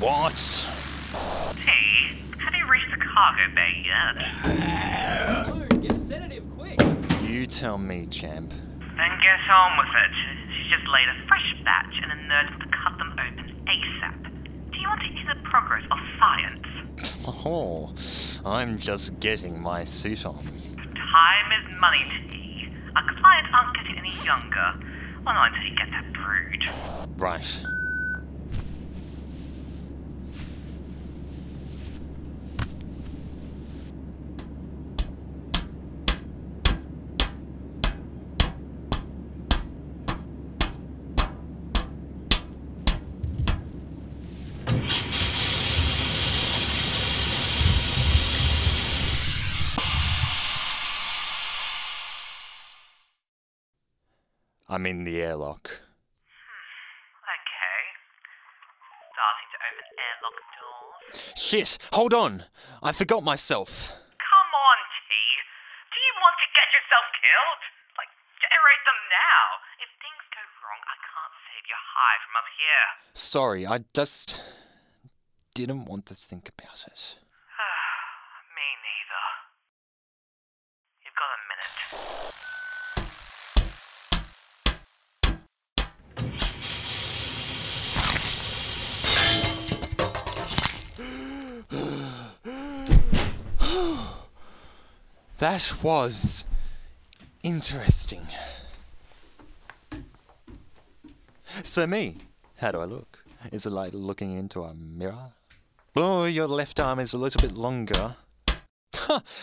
What? 0.00 0.36
T, 0.36 1.60
have 2.38 2.54
you 2.54 2.66
reached 2.70 2.90
the 2.90 2.98
cargo 3.14 3.54
bay 3.54 3.84
yet? 3.86 4.16
Get 5.80 5.92
a 5.94 5.98
sedative, 5.98 6.44
quick! 6.58 6.78
Me, 7.84 8.06
champ. 8.06 8.50
Then 8.96 9.12
get 9.20 9.50
on 9.52 9.76
with 9.76 9.92
it. 9.92 10.14
She 10.56 10.70
just 10.74 10.88
laid 10.88 11.06
a 11.06 11.28
fresh 11.28 11.54
batch 11.64 11.92
and 12.02 12.12
a 12.12 12.16
nerd 12.16 12.48
to 12.60 12.66
cut 12.72 12.96
them 12.96 13.12
open 13.12 13.52
ASAP. 13.66 14.72
Do 14.72 14.78
you 14.80 14.88
want 14.88 15.02
to 15.02 15.08
hear 15.08 15.34
the 15.34 15.40
progress 15.42 15.84
of 15.90 15.98
science? 16.18 16.66
Oh, 17.46 17.92
I'm 18.44 18.78
just 18.78 19.18
getting 19.20 19.60
my 19.60 19.84
suit 19.84 20.24
on. 20.26 20.44
Time 20.44 21.52
is 21.58 21.80
money, 21.80 22.04
T. 22.30 22.68
Our 22.96 23.02
clients 23.20 23.50
aren't 23.52 23.76
getting 23.76 23.98
any 23.98 24.14
younger. 24.24 24.72
Well, 25.24 25.34
not 25.34 25.52
until 25.52 25.70
you 25.70 25.76
get 25.76 25.90
that 25.90 26.12
brood. 26.12 27.18
Right. 27.18 27.62
I'm 54.74 54.90
in 54.90 55.06
the 55.06 55.22
airlock. 55.22 55.70
Okay. 55.70 55.78
Starting 59.14 59.48
to 59.54 59.58
open 59.70 59.86
airlock 60.02 60.34
doors. 60.58 61.14
Shit! 61.38 61.78
Hold 61.94 62.10
on! 62.10 62.50
I 62.82 62.90
forgot 62.90 63.22
myself. 63.22 63.94
Come 63.94 64.50
on, 64.50 64.78
T. 65.06 65.14
Do 65.94 65.98
you 66.02 66.14
want 66.18 66.34
to 66.42 66.50
get 66.58 66.74
yourself 66.74 67.06
killed? 67.22 67.62
Like, 67.94 68.10
generate 68.42 68.82
them 68.82 68.98
now. 69.14 69.62
If 69.78 69.94
things 70.02 70.26
go 70.34 70.42
wrong, 70.42 70.82
I 70.90 70.98
can't 71.06 71.34
save 71.46 71.70
your 71.70 71.78
hide 71.94 72.18
from 72.26 72.34
up 72.34 72.50
here. 72.58 73.14
Sorry, 73.14 73.62
I 73.70 73.86
just 73.94 74.42
didn't 75.54 75.86
want 75.86 76.10
to 76.10 76.18
think 76.18 76.50
about 76.50 76.82
it. 76.90 77.22
Me 78.58 78.66
neither. 78.82 79.22
You've 81.06 81.14
got 81.14 81.30
a 81.30 81.38
minute. 81.46 82.13
That 95.44 95.82
was 95.82 96.46
interesting. 97.42 98.26
So, 101.62 101.86
me, 101.86 102.16
how 102.56 102.72
do 102.72 102.80
I 102.80 102.86
look? 102.86 103.18
Is 103.52 103.66
it 103.66 103.70
like 103.70 103.92
looking 103.92 104.34
into 104.38 104.62
a 104.62 104.72
mirror? 104.72 105.32
Oh, 105.96 106.24
your 106.24 106.48
left 106.48 106.80
arm 106.80 106.98
is 106.98 107.12
a 107.12 107.18
little 107.18 107.42
bit 107.42 107.52
longer. 107.52 108.16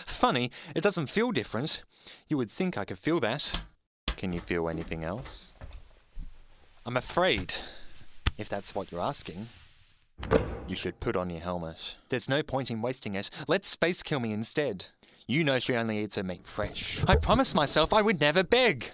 Funny, 0.04 0.50
it 0.74 0.82
doesn't 0.82 1.06
feel 1.06 1.30
different. 1.30 1.84
You 2.28 2.36
would 2.36 2.50
think 2.50 2.76
I 2.76 2.84
could 2.84 2.98
feel 2.98 3.20
that. 3.20 3.60
Can 4.16 4.32
you 4.32 4.40
feel 4.40 4.68
anything 4.68 5.04
else? 5.04 5.52
I'm 6.84 6.96
afraid, 6.96 7.54
if 8.36 8.48
that's 8.48 8.74
what 8.74 8.90
you're 8.90 9.00
asking, 9.00 9.46
you 10.66 10.74
should 10.74 10.98
put 10.98 11.14
on 11.14 11.30
your 11.30 11.42
helmet. 11.42 11.94
There's 12.08 12.28
no 12.28 12.42
point 12.42 12.72
in 12.72 12.82
wasting 12.82 13.14
it. 13.14 13.30
Let 13.46 13.64
space 13.64 14.02
kill 14.02 14.18
me 14.18 14.32
instead. 14.32 14.86
You 15.26 15.44
know 15.44 15.58
she 15.58 15.74
only 15.74 16.02
eats 16.02 16.16
her 16.16 16.22
meat 16.22 16.46
fresh. 16.46 16.98
I 17.06 17.16
promised 17.16 17.54
myself 17.54 17.92
I 17.92 18.02
would 18.02 18.20
never 18.20 18.42
beg. 18.42 18.92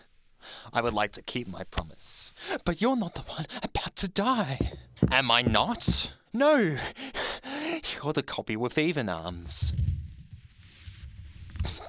I 0.73 0.81
would 0.81 0.95
like 0.95 1.13
to 1.13 1.23
keep 1.23 1.49
my 1.49 1.65
promise. 1.65 2.35
But 2.65 2.81
you're 2.81 2.97
not 2.97 3.15
the 3.15 3.23
one 3.23 3.47
about 3.63 3.97
to 3.97 4.09
die. 4.09 4.73
Am 5.11 5.31
I 5.31 5.43
not? 5.43 6.13
No. 6.33 6.79
You're 8.03 8.13
the 8.13 8.23
copy 8.23 8.57
with 8.57 8.79
even 8.79 9.09
arms. 9.09 9.73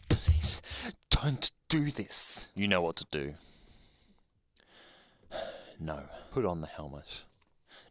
Please, 0.08 0.62
don't 1.10 1.51
do 1.67 1.91
this. 1.91 2.50
You 2.55 2.67
know 2.67 2.81
what 2.81 2.96
to 2.98 3.05
do. 3.12 3.36
No. 5.79 6.03
Put 6.31 6.46
on 6.46 6.62
the 6.62 6.67
helmet. 6.67 7.24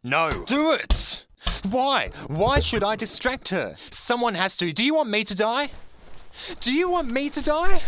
No. 0.03 0.43
Do 0.45 0.71
it! 0.71 1.25
Why? 1.69 2.09
Why 2.27 2.59
should 2.59 2.83
I 2.83 2.95
distract 2.95 3.49
her? 3.49 3.75
Someone 3.91 4.35
has 4.35 4.55
to. 4.57 4.71
Do 4.71 4.83
you 4.83 4.93
want 4.93 5.09
me 5.09 5.23
to 5.23 5.35
die? 5.35 5.71
Do 6.59 6.73
you 6.73 6.89
want 6.89 7.11
me 7.11 7.29
to 7.29 7.41
die? 7.41 7.81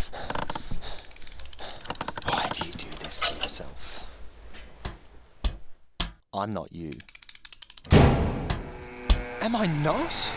Why 2.30 2.48
do 2.54 2.68
you 2.68 2.74
do 2.74 2.88
this 3.04 3.20
to 3.20 3.36
yourself? 3.36 4.08
I'm 6.34 6.52
not 6.52 6.72
you. 6.72 6.92
Am 7.92 9.56
I 9.56 9.66
not? 9.66 10.32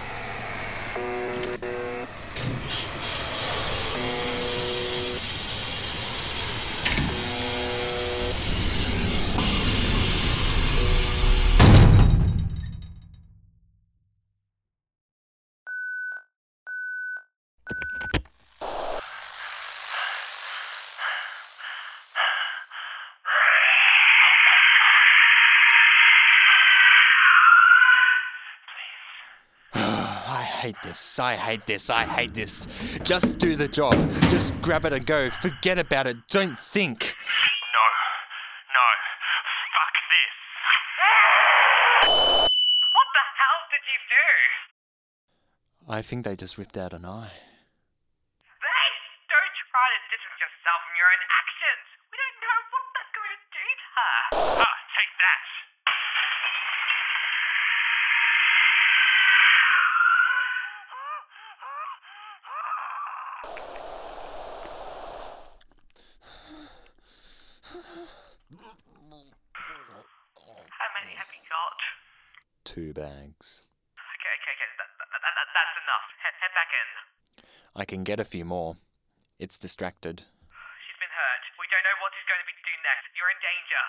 Hate 30.64 30.80
this. 30.82 31.18
I 31.18 31.36
hate 31.36 31.66
this. 31.66 31.90
I 31.90 32.04
hate 32.08 32.32
this. 32.32 32.66
Just 33.02 33.36
do 33.36 33.54
the 33.54 33.68
job. 33.68 33.92
Just 34.32 34.56
grab 34.62 34.86
it 34.86 34.94
and 34.94 35.04
go. 35.04 35.28
Forget 35.28 35.78
about 35.78 36.06
it. 36.06 36.16
Don't 36.30 36.58
think. 36.58 37.12
No. 37.76 37.84
No. 38.72 38.86
Fuck 39.76 39.94
this. 40.08 40.36
What 42.96 43.08
the 43.12 43.24
hell 43.36 43.60
did 43.68 43.84
you 43.92 44.00
do? 44.08 45.92
I 45.92 46.00
think 46.00 46.24
they 46.24 46.32
just 46.34 46.56
ripped 46.56 46.78
out 46.80 46.94
an 46.96 47.04
eye. 47.04 47.36
Hey, 48.64 48.90
don't 49.28 49.54
try 49.68 49.86
to 49.92 50.00
distance 50.08 50.40
yourself 50.40 50.80
from 50.88 50.96
your 50.96 51.12
own 51.12 51.22
actions. 51.28 51.84
We 52.08 52.16
don't 52.16 52.40
know 52.40 52.58
what 52.72 52.84
that's 52.96 53.12
going 53.12 53.36
to 53.36 53.40
do 53.52 53.66
to 53.68 53.86
her. 54.00 54.16
Ah, 54.64 54.76
take 54.96 55.12
that. 55.20 55.44
How 70.70 70.88
many 70.94 71.14
have 71.16 71.26
you 71.32 71.42
got? 71.48 71.78
Bags. 73.34 73.66
Okay, 73.98 74.30
okay, 74.38 74.52
okay. 74.54 74.70
That, 74.78 74.90
that, 74.94 75.10
that, 75.10 75.34
that, 75.34 75.48
that's 75.50 75.74
enough. 75.82 76.06
Head, 76.22 76.34
head 76.38 76.52
back 76.54 76.70
in. 76.70 76.88
I 77.74 77.84
can 77.84 78.06
get 78.06 78.22
a 78.22 78.24
few 78.24 78.44
more. 78.46 78.78
It's 79.42 79.58
distracted. 79.58 80.22
She's 80.22 80.98
been 81.02 81.10
hurt. 81.10 81.42
We 81.58 81.66
don't 81.66 81.82
know 81.82 81.98
what 81.98 82.14
she's 82.14 82.28
going 82.30 82.38
to 82.38 82.46
be 82.46 82.54
doing 82.62 82.82
next. 82.86 83.10
You're 83.18 83.32
in 83.34 83.40
danger. 83.42 83.82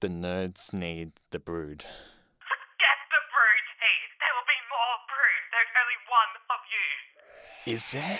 The 0.00 0.12
nerds 0.12 0.72
need 0.72 1.12
the 1.28 1.40
brood. 1.40 1.84
Forget 1.84 2.98
the 3.12 3.20
brood, 3.28 3.66
Hey, 3.84 3.96
There 4.16 4.32
will 4.32 4.48
be 4.48 4.60
more 4.72 4.96
brood. 5.12 5.42
There's 5.52 5.74
only 5.76 6.00
one 6.08 6.32
of 6.56 6.60
you. 6.72 6.88
Is 7.76 7.84
there? 7.92 8.16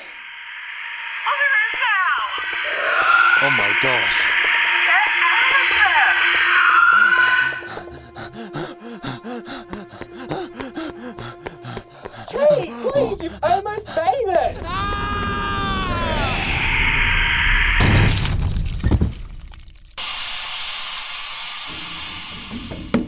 Oh, 1.24 1.36
there 1.40 1.56
is 1.56 1.74
now! 1.80 2.20
Oh 3.48 3.52
my 3.56 3.72
gosh. 3.80 4.35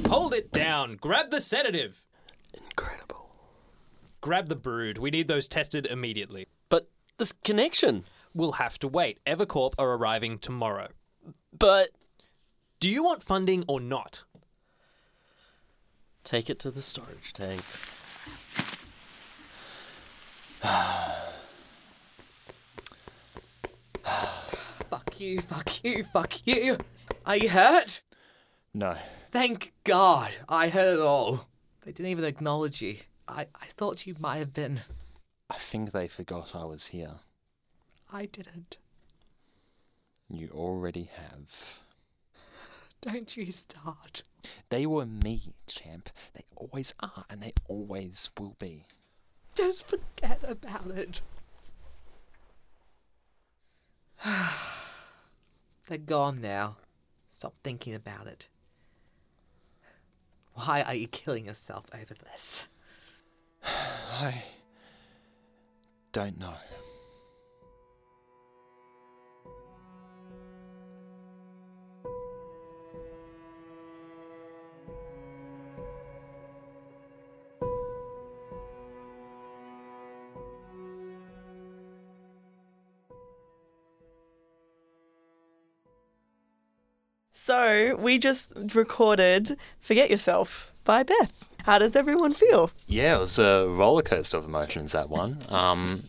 Hold 0.09 0.35
it 0.35 0.51
down. 0.53 0.97
Grab 1.01 1.31
the 1.31 1.41
sedative. 1.41 2.03
Incredible. 2.55 3.31
Grab 4.21 4.49
the 4.49 4.57
brood. 4.57 4.99
We 4.99 5.11
need 5.11 5.29
those 5.29 5.47
tested 5.49 5.87
immediately. 5.87 6.47
But 6.69 6.89
this 7.19 7.33
connection. 7.33 8.05
We'll 8.35 8.53
have 8.53 8.79
to 8.81 8.89
wait. 8.89 9.19
Evercorp 9.27 9.75
are 9.79 9.95
arriving 9.95 10.39
tomorrow. 10.39 10.89
But 11.57 11.89
Do 12.81 12.89
you 12.89 13.03
want 13.03 13.23
funding 13.23 13.65
or 13.67 13.81
not? 13.81 14.23
take 16.25 16.51
it 16.51 16.59
to 16.61 16.71
the 16.71 16.83
storage 16.83 17.33
tank. 17.33 17.63
Fuck 24.91 25.21
you, 25.21 25.41
fuck 25.41 25.85
you, 25.85 26.05
fuck 26.05 26.47
you. 26.47 26.79
Are 27.27 27.37
you 27.37 27.49
hurt? 27.51 28.01
No. 28.75 28.97
Thank 29.31 29.73
God. 29.85 30.31
I 30.49 30.69
heard 30.69 30.99
it 30.99 31.03
all. 31.03 31.47
They 31.85 31.93
didn't 31.93 32.11
even 32.11 32.25
acknowledge 32.25 32.81
you. 32.81 32.99
I, 33.27 33.47
I 33.55 33.67
thought 33.67 34.07
you 34.07 34.17
might 34.19 34.39
have 34.39 34.53
been. 34.53 34.81
I 35.51 35.57
think 35.59 35.93
they 35.93 36.09
forgot 36.09 36.55
I 36.55 36.65
was 36.65 36.89
here. 36.89 37.17
I 38.13 38.27
didn't. 38.27 38.79
You 40.31 40.49
already 40.53 41.11
have. 41.15 41.81
Don't 43.01 43.37
you 43.37 43.53
start. 43.53 44.23
They 44.71 44.87
were 44.87 45.07
me, 45.07 45.55
champ. 45.67 46.11
They 46.35 46.45
always 46.57 46.95
are, 47.01 47.25
and 47.31 47.43
they 47.43 47.53
always 47.69 48.31
will 48.39 48.57
be. 48.59 48.87
Just 49.55 49.87
forget 49.87 50.43
about 50.47 50.91
it. 50.91 51.21
They're 55.87 55.99
gone 55.99 56.41
now. 56.41 56.77
Stop 57.31 57.55
thinking 57.63 57.95
about 57.95 58.27
it. 58.27 58.49
Why 60.65 60.83
are 60.83 60.95
you 60.95 61.07
killing 61.07 61.45
yourself 61.45 61.85
over 61.95 62.15
this? 62.15 62.67
I 63.65 64.43
don't 66.11 66.39
know. 66.39 66.55
So 87.59 87.97
we 87.97 88.19
just 88.19 88.51
recorded 88.73 89.57
Forget 89.81 90.11
Yourself 90.11 90.73
by 90.85 91.03
Beth. 91.03 91.33
How 91.65 91.77
does 91.79 91.97
everyone 91.97 92.33
feel? 92.33 92.71
Yeah, 92.87 93.17
it 93.17 93.19
was 93.19 93.37
a 93.41 93.67
roller 93.67 94.03
coaster 94.03 94.37
of 94.37 94.45
emotions. 94.45 94.93
That 94.93 95.11
one, 95.11 95.45
um, 95.49 96.05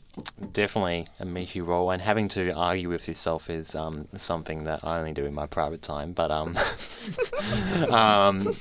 definitely 0.53 1.07
a 1.19 1.25
meaty 1.25 1.61
role, 1.61 1.89
and 1.89 2.03
having 2.03 2.27
to 2.29 2.51
argue 2.51 2.87
with 2.87 3.07
yourself 3.07 3.49
is 3.49 3.73
um, 3.73 4.07
something 4.15 4.65
that 4.65 4.81
I 4.83 4.99
only 4.99 5.11
do 5.11 5.25
in 5.25 5.33
my 5.33 5.47
private 5.47 5.81
time, 5.81 6.11
but 6.11 6.29
um, 6.29 6.55
um, 7.89 8.55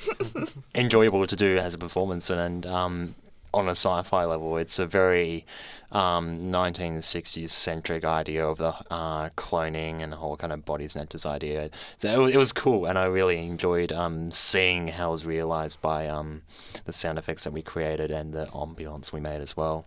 enjoyable 0.74 1.26
to 1.26 1.36
do 1.36 1.58
as 1.58 1.74
a 1.74 1.78
performance, 1.78 2.30
and, 2.30 2.40
and 2.40 2.66
um, 2.66 3.14
on 3.54 3.68
a 3.68 3.72
sci-fi 3.72 4.24
level, 4.24 4.56
it's 4.56 4.78
a 4.78 4.86
very 4.86 5.46
um, 5.92 6.40
1960s 6.40 7.50
centric 7.50 8.04
idea 8.04 8.46
of 8.46 8.58
the 8.58 8.74
uh, 8.90 9.30
cloning 9.30 10.02
and 10.02 10.12
the 10.12 10.16
whole 10.16 10.36
kind 10.36 10.52
of 10.52 10.64
body 10.64 10.86
snatchers 10.88 11.24
idea. 11.24 11.70
So 12.00 12.26
it, 12.26 12.36
was 12.36 12.52
cool, 12.52 12.86
and 12.86 12.98
I 12.98 13.04
really 13.04 13.38
enjoyed 13.38 13.92
um, 13.92 14.30
seeing 14.30 14.88
how 14.88 15.08
it 15.08 15.12
was 15.12 15.26
realized 15.26 15.80
by 15.80 16.08
um, 16.08 16.42
the 16.84 16.92
sound 16.92 17.18
effects 17.18 17.44
that 17.44 17.52
we 17.52 17.62
created 17.62 18.10
and 18.10 18.32
the 18.32 18.46
ambiance 18.46 19.12
we 19.12 19.20
made 19.20 19.40
as 19.40 19.56
well. 19.56 19.86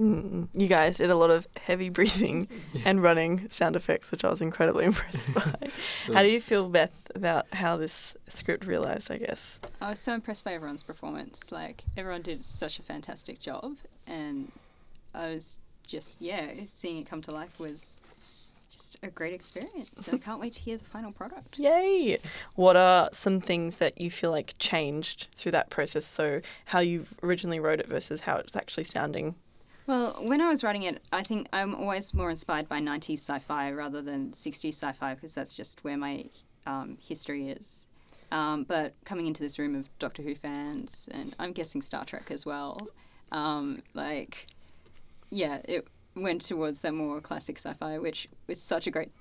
Mm, 0.00 0.48
you 0.52 0.66
guys 0.68 0.98
did 0.98 1.08
a 1.10 1.16
lot 1.16 1.30
of 1.30 1.48
heavy 1.56 1.88
breathing 1.90 2.48
and 2.84 3.02
running 3.02 3.48
sound 3.50 3.76
effects, 3.76 4.10
which 4.10 4.24
I 4.24 4.28
was 4.28 4.42
incredibly 4.42 4.84
impressed 4.90 5.32
by. 5.34 5.70
How 6.12 6.22
do 6.22 6.28
you 6.28 6.40
feel, 6.40 6.68
Beth, 6.68 7.10
about 7.14 7.46
how 7.52 7.76
this 7.76 8.14
script 8.28 8.66
realized, 8.66 9.10
I 9.10 9.18
guess? 9.18 9.58
I 9.80 9.90
was 9.90 9.98
so 9.98 10.12
impressed 10.12 10.44
by 10.44 10.52
everyone's 10.52 10.82
performance. 10.82 11.50
Like 11.50 11.84
everyone 11.96 12.22
did 12.22 12.44
such 12.44 12.78
a 12.78 12.82
fantastic 12.82 13.40
job, 13.40 13.76
and 14.06 14.52
I 15.14 15.28
was 15.28 15.56
just 15.86 16.20
yeah, 16.20 16.50
seeing 16.66 16.98
it 16.98 17.08
come 17.08 17.22
to 17.22 17.30
life 17.30 17.58
was 17.58 18.00
just 18.70 18.96
a 19.02 19.08
great 19.08 19.32
experience. 19.32 20.06
and 20.06 20.16
I 20.16 20.18
can't 20.18 20.40
wait 20.40 20.52
to 20.54 20.60
hear 20.60 20.76
the 20.76 20.84
final 20.84 21.12
product. 21.12 21.58
Yay! 21.58 22.18
What 22.56 22.76
are 22.76 23.08
some 23.12 23.40
things 23.40 23.76
that 23.76 23.98
you 24.00 24.10
feel 24.10 24.30
like 24.30 24.54
changed 24.58 25.28
through 25.36 25.52
that 25.52 25.70
process? 25.70 26.04
So, 26.04 26.40
how 26.66 26.80
you 26.80 27.06
originally 27.22 27.60
wrote 27.60 27.80
it 27.80 27.88
versus 27.88 28.22
how 28.22 28.36
it's 28.36 28.56
actually 28.56 28.84
sounding? 28.84 29.36
Well, 29.86 30.16
when 30.20 30.40
I 30.40 30.48
was 30.48 30.64
writing 30.64 30.82
it, 30.82 31.00
I 31.12 31.22
think 31.22 31.48
I'm 31.52 31.74
always 31.74 32.12
more 32.12 32.28
inspired 32.28 32.68
by 32.68 32.80
90s 32.80 33.18
sci-fi 33.18 33.70
rather 33.70 34.02
than 34.02 34.32
60s 34.32 34.74
sci-fi 34.74 35.14
because 35.14 35.32
that's 35.32 35.54
just 35.54 35.84
where 35.84 35.96
my 35.96 36.24
um, 36.66 36.98
history 37.00 37.50
is. 37.50 37.86
Um, 38.32 38.64
but 38.64 38.94
coming 39.04 39.28
into 39.28 39.40
this 39.40 39.58
room 39.60 39.76
of 39.76 39.88
Doctor 40.00 40.22
Who 40.22 40.34
fans, 40.34 41.08
and 41.12 41.36
I'm 41.38 41.52
guessing 41.52 41.82
Star 41.82 42.04
Trek 42.04 42.32
as 42.32 42.44
well, 42.44 42.80
um, 43.30 43.82
like, 43.94 44.48
yeah, 45.30 45.60
it 45.64 45.86
went 46.16 46.40
towards 46.42 46.80
that 46.80 46.92
more 46.92 47.20
classic 47.20 47.56
sci-fi, 47.56 47.98
which 47.98 48.28
was 48.48 48.60
such 48.60 48.88
a 48.88 48.90
great 48.90 49.12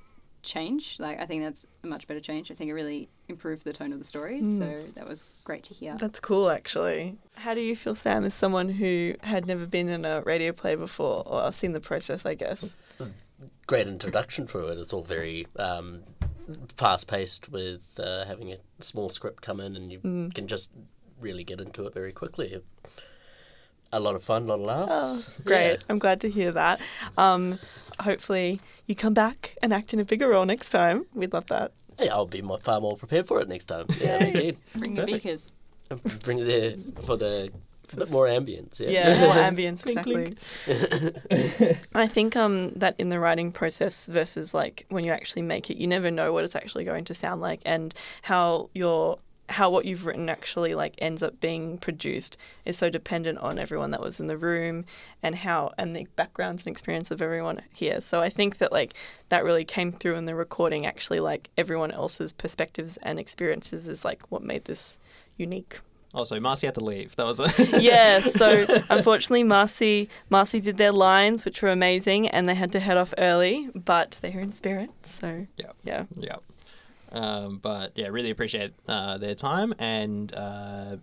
change. 0.45 0.97
Like, 0.99 1.19
I 1.19 1.25
think 1.25 1.43
that's 1.43 1.65
a 1.83 1.87
much 1.87 2.07
better 2.07 2.19
change. 2.19 2.51
I 2.51 2.53
think 2.53 2.69
it 2.69 2.73
really 2.73 3.09
improved 3.27 3.65
the 3.65 3.73
tone 3.73 3.91
of 3.91 3.99
the 3.99 4.05
story, 4.05 4.41
so 4.43 4.85
that 4.95 5.07
was 5.07 5.25
great 5.43 5.63
to 5.63 5.73
hear. 5.73 5.97
That's 5.99 6.19
cool, 6.19 6.49
actually. 6.49 7.17
How 7.33 7.53
do 7.53 7.61
you 7.61 7.75
feel, 7.75 7.95
Sam, 7.95 8.23
as 8.23 8.33
someone 8.33 8.69
who 8.69 9.15
had 9.21 9.45
never 9.47 9.65
been 9.65 9.89
in 9.89 10.05
a 10.05 10.21
radio 10.21 10.51
play 10.51 10.75
before 10.75 11.23
or 11.25 11.51
seen 11.51 11.73
the 11.73 11.79
process, 11.79 12.25
I 12.25 12.35
guess? 12.35 12.75
Great 13.67 13.87
introduction 13.87 14.47
for 14.47 14.61
it. 14.71 14.77
It's 14.77 14.93
all 14.93 15.03
very 15.03 15.47
um, 15.57 16.03
fast 16.77 17.07
paced 17.07 17.49
with 17.49 17.81
uh, 17.99 18.25
having 18.25 18.51
a 18.53 18.57
small 18.79 19.09
script 19.09 19.41
come 19.41 19.59
in 19.59 19.75
and 19.75 19.91
you 19.91 19.99
can 20.33 20.47
just 20.47 20.69
really 21.19 21.43
get 21.43 21.59
into 21.59 21.85
it 21.87 21.93
very 21.93 22.11
quickly. 22.11 22.61
A 23.91 23.99
lot 23.99 24.15
of 24.15 24.23
fun, 24.23 24.43
a 24.43 24.55
lot 24.55 24.59
of 24.59 24.61
laughs. 24.61 24.91
Oh, 24.91 25.43
great. 25.43 25.71
Yeah. 25.71 25.77
I'm 25.89 25.99
glad 25.99 26.21
to 26.21 26.29
hear 26.29 26.51
that. 26.51 26.79
Um, 27.17 27.59
hopefully, 27.99 28.59
you 28.87 28.95
come 28.95 29.13
back 29.13 29.55
and 29.61 29.73
act 29.73 29.93
in 29.93 29.99
a 29.99 30.05
bigger 30.05 30.27
role 30.29 30.45
next 30.45 30.69
time. 30.69 31.05
We'd 31.13 31.33
love 31.33 31.47
that. 31.47 31.71
Yeah, 31.99 32.13
I'll 32.13 32.25
be 32.25 32.41
more, 32.41 32.59
far 32.59 32.81
more 32.81 32.97
prepared 32.97 33.27
for 33.27 33.39
it 33.41 33.47
next 33.47 33.65
time. 33.65 33.85
Yeah, 34.01 34.23
indeed. 34.23 34.57
Bring 34.75 34.95
the 34.95 35.01
Perfect. 35.03 35.23
beakers. 35.23 35.51
Bring 36.23 36.39
it 36.39 36.45
there 36.45 36.75
for 37.05 37.15
the 37.17 37.51
a 37.93 37.95
bit 37.97 38.09
more 38.09 38.25
ambience. 38.25 38.79
Yeah, 38.79 38.89
Yeah, 38.89 39.19
more 39.21 39.35
ambience, 39.51 39.83
Clink, 39.83 39.99
exactly. 40.07 40.35
clink. 40.65 41.77
I 41.95 42.07
think 42.07 42.35
um, 42.35 42.71
that 42.75 42.95
in 42.97 43.09
the 43.09 43.19
writing 43.19 43.51
process 43.51 44.07
versus 44.07 44.53
like 44.53 44.85
when 44.89 45.03
you 45.03 45.11
actually 45.11 45.43
make 45.43 45.69
it, 45.69 45.77
you 45.77 45.85
never 45.87 46.09
know 46.11 46.33
what 46.33 46.43
it's 46.43 46.55
actually 46.55 46.83
going 46.83 47.05
to 47.05 47.13
sound 47.13 47.41
like 47.41 47.61
and 47.65 47.93
how 48.23 48.69
your 48.73 49.19
how 49.49 49.69
what 49.69 49.85
you've 49.85 50.05
written 50.05 50.29
actually 50.29 50.73
like 50.73 50.95
ends 50.97 51.21
up 51.21 51.39
being 51.39 51.77
produced 51.77 52.37
is 52.65 52.77
so 52.77 52.89
dependent 52.89 53.37
on 53.39 53.59
everyone 53.59 53.91
that 53.91 54.01
was 54.01 54.19
in 54.19 54.27
the 54.27 54.37
room 54.37 54.85
and 55.21 55.35
how 55.35 55.71
and 55.77 55.95
the 55.95 56.07
backgrounds 56.15 56.63
and 56.65 56.71
experience 56.71 57.11
of 57.11 57.21
everyone 57.21 57.61
here. 57.71 58.01
So 58.01 58.21
I 58.21 58.29
think 58.29 58.57
that 58.57 58.71
like 58.71 58.93
that 59.29 59.43
really 59.43 59.65
came 59.65 59.91
through 59.91 60.15
in 60.15 60.25
the 60.25 60.35
recording 60.35 60.85
actually 60.85 61.19
like 61.19 61.49
everyone 61.57 61.91
else's 61.91 62.33
perspectives 62.33 62.97
and 63.03 63.19
experiences 63.19 63.87
is 63.87 64.03
like 64.03 64.23
what 64.31 64.41
made 64.43 64.65
this 64.65 64.97
unique. 65.37 65.79
Oh, 66.13 66.19
also, 66.19 66.39
Marcy 66.39 66.65
had 66.65 66.75
to 66.75 66.83
leave. 66.83 67.13
That 67.17 67.25
was 67.25 67.41
a 67.41 67.51
yeah, 67.79 68.21
so 68.21 68.65
unfortunately, 68.89 69.43
Marcy 69.43 70.09
Marcy 70.29 70.61
did 70.61 70.77
their 70.77 70.93
lines, 70.93 71.43
which 71.43 71.61
were 71.61 71.69
amazing, 71.69 72.29
and 72.29 72.47
they 72.47 72.55
had 72.55 72.71
to 72.71 72.79
head 72.79 72.95
off 72.95 73.13
early, 73.17 73.69
but 73.75 74.17
they're 74.21 74.39
in 74.39 74.53
spirit. 74.53 74.89
So 75.03 75.45
Yeah. 75.57 75.71
yeah, 75.83 76.05
Yeah. 76.17 76.37
Um, 77.11 77.59
but 77.61 77.91
yeah, 77.95 78.07
really 78.07 78.31
appreciate 78.31 78.73
uh, 78.87 79.17
their 79.17 79.35
time 79.35 79.73
and 79.79 80.33
uh, 80.33 80.97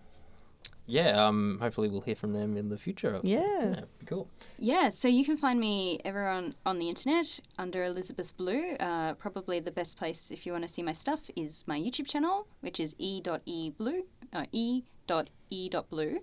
yeah, 0.87 1.27
um, 1.27 1.59
hopefully 1.61 1.89
we'll 1.89 2.01
hear 2.01 2.17
from 2.17 2.33
them 2.33 2.57
in 2.57 2.69
the 2.69 2.77
future. 2.77 3.21
Yeah. 3.23 3.83
be 3.99 4.07
cool. 4.07 4.29
Yeah, 4.59 4.89
so 4.89 5.09
you 5.09 5.25
can 5.25 5.37
find 5.37 5.59
me 5.61 6.01
everyone 6.05 6.55
on 6.67 6.79
the 6.79 6.89
internet 6.89 7.41
under 7.59 7.85
Elizabeth 7.85 8.37
Blue. 8.37 8.75
Uh, 8.75 9.15
probably 9.15 9.61
the 9.61 9.71
best 9.71 9.97
place 9.97 10.31
if 10.31 10.45
you 10.45 10.53
want 10.53 10.67
to 10.67 10.69
see 10.69 10.83
my 10.83 10.93
stuff 10.93 11.21
is 11.37 11.65
my 11.67 11.79
YouTube 11.79 12.09
channel, 12.09 12.47
which 12.61 12.81
is 12.81 12.95
e.eblue, 12.99 14.03
uh, 14.33 14.47
e.e.blue, 14.53 16.19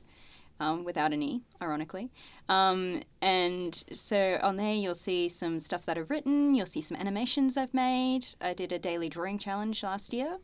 um, 0.60 0.84
without 0.84 1.14
an 1.14 1.22
e, 1.22 1.42
ironically. 1.62 2.12
Um, 2.48 3.04
and 3.22 3.84
so 3.94 4.40
on 4.42 4.58
there 4.58 4.74
you'll 4.74 4.96
see 4.96 5.30
some 5.30 5.60
stuff 5.60 5.86
that 5.86 5.98
I've 5.98 6.10
written. 6.10 6.54
You'll 6.56 6.66
see 6.66 6.82
some 6.82 6.98
animations 6.98 7.58
I've 7.58 7.74
made. 7.74 8.28
I 8.42 8.54
did 8.54 8.72
a 8.72 8.80
daily 8.80 9.10
drawing 9.10 9.38
challenge 9.38 9.84
last 9.84 10.14
year, 10.14 10.38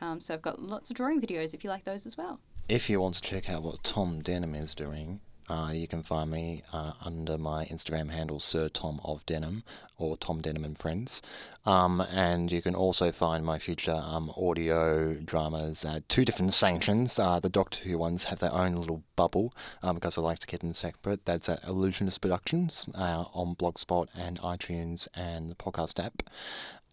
um, 0.00 0.20
so 0.20 0.34
I've 0.34 0.42
got 0.42 0.60
lots 0.60 0.90
of 0.90 0.96
drawing 0.96 1.20
videos 1.20 1.54
if 1.54 1.64
you 1.64 1.70
like 1.70 1.84
those 1.84 2.06
as 2.06 2.16
well. 2.16 2.40
If 2.68 2.88
you 2.88 3.00
want 3.00 3.16
to 3.16 3.22
check 3.22 3.50
out 3.50 3.62
what 3.62 3.82
Tom 3.82 4.20
Denham 4.20 4.54
is 4.54 4.74
doing, 4.74 5.20
uh, 5.50 5.72
you 5.72 5.88
can 5.88 6.02
find 6.02 6.30
me 6.30 6.62
uh, 6.72 6.92
under 7.04 7.36
my 7.36 7.64
Instagram 7.66 8.10
handle, 8.10 8.38
Sir 8.38 8.68
Tom 8.68 9.00
of 9.04 9.26
Denim, 9.26 9.64
or 9.98 10.16
Tom 10.16 10.40
Denim 10.40 10.64
and 10.64 10.78
Friends. 10.78 11.20
Um, 11.66 12.00
and 12.00 12.50
you 12.50 12.62
can 12.62 12.74
also 12.74 13.10
find 13.10 13.44
my 13.44 13.58
future 13.58 14.00
um, 14.02 14.32
audio 14.36 15.14
dramas 15.14 15.84
at 15.84 16.08
two 16.08 16.24
different 16.24 16.54
sanctions. 16.54 17.18
Uh, 17.18 17.40
the 17.40 17.48
Doctor 17.48 17.80
Who 17.80 17.98
ones 17.98 18.24
have 18.24 18.38
their 18.38 18.54
own 18.54 18.76
little 18.76 19.02
bubble 19.16 19.52
um, 19.82 19.96
because 19.96 20.16
I 20.16 20.22
like 20.22 20.38
to 20.38 20.46
keep 20.46 20.60
them 20.60 20.72
separate. 20.72 21.26
That's 21.26 21.48
at 21.48 21.64
Illusionist 21.64 22.20
Productions 22.20 22.88
uh, 22.94 23.24
on 23.34 23.56
Blogspot 23.56 24.06
and 24.14 24.38
iTunes 24.40 25.08
and 25.14 25.50
the 25.50 25.56
podcast 25.56 26.02
app. 26.02 26.22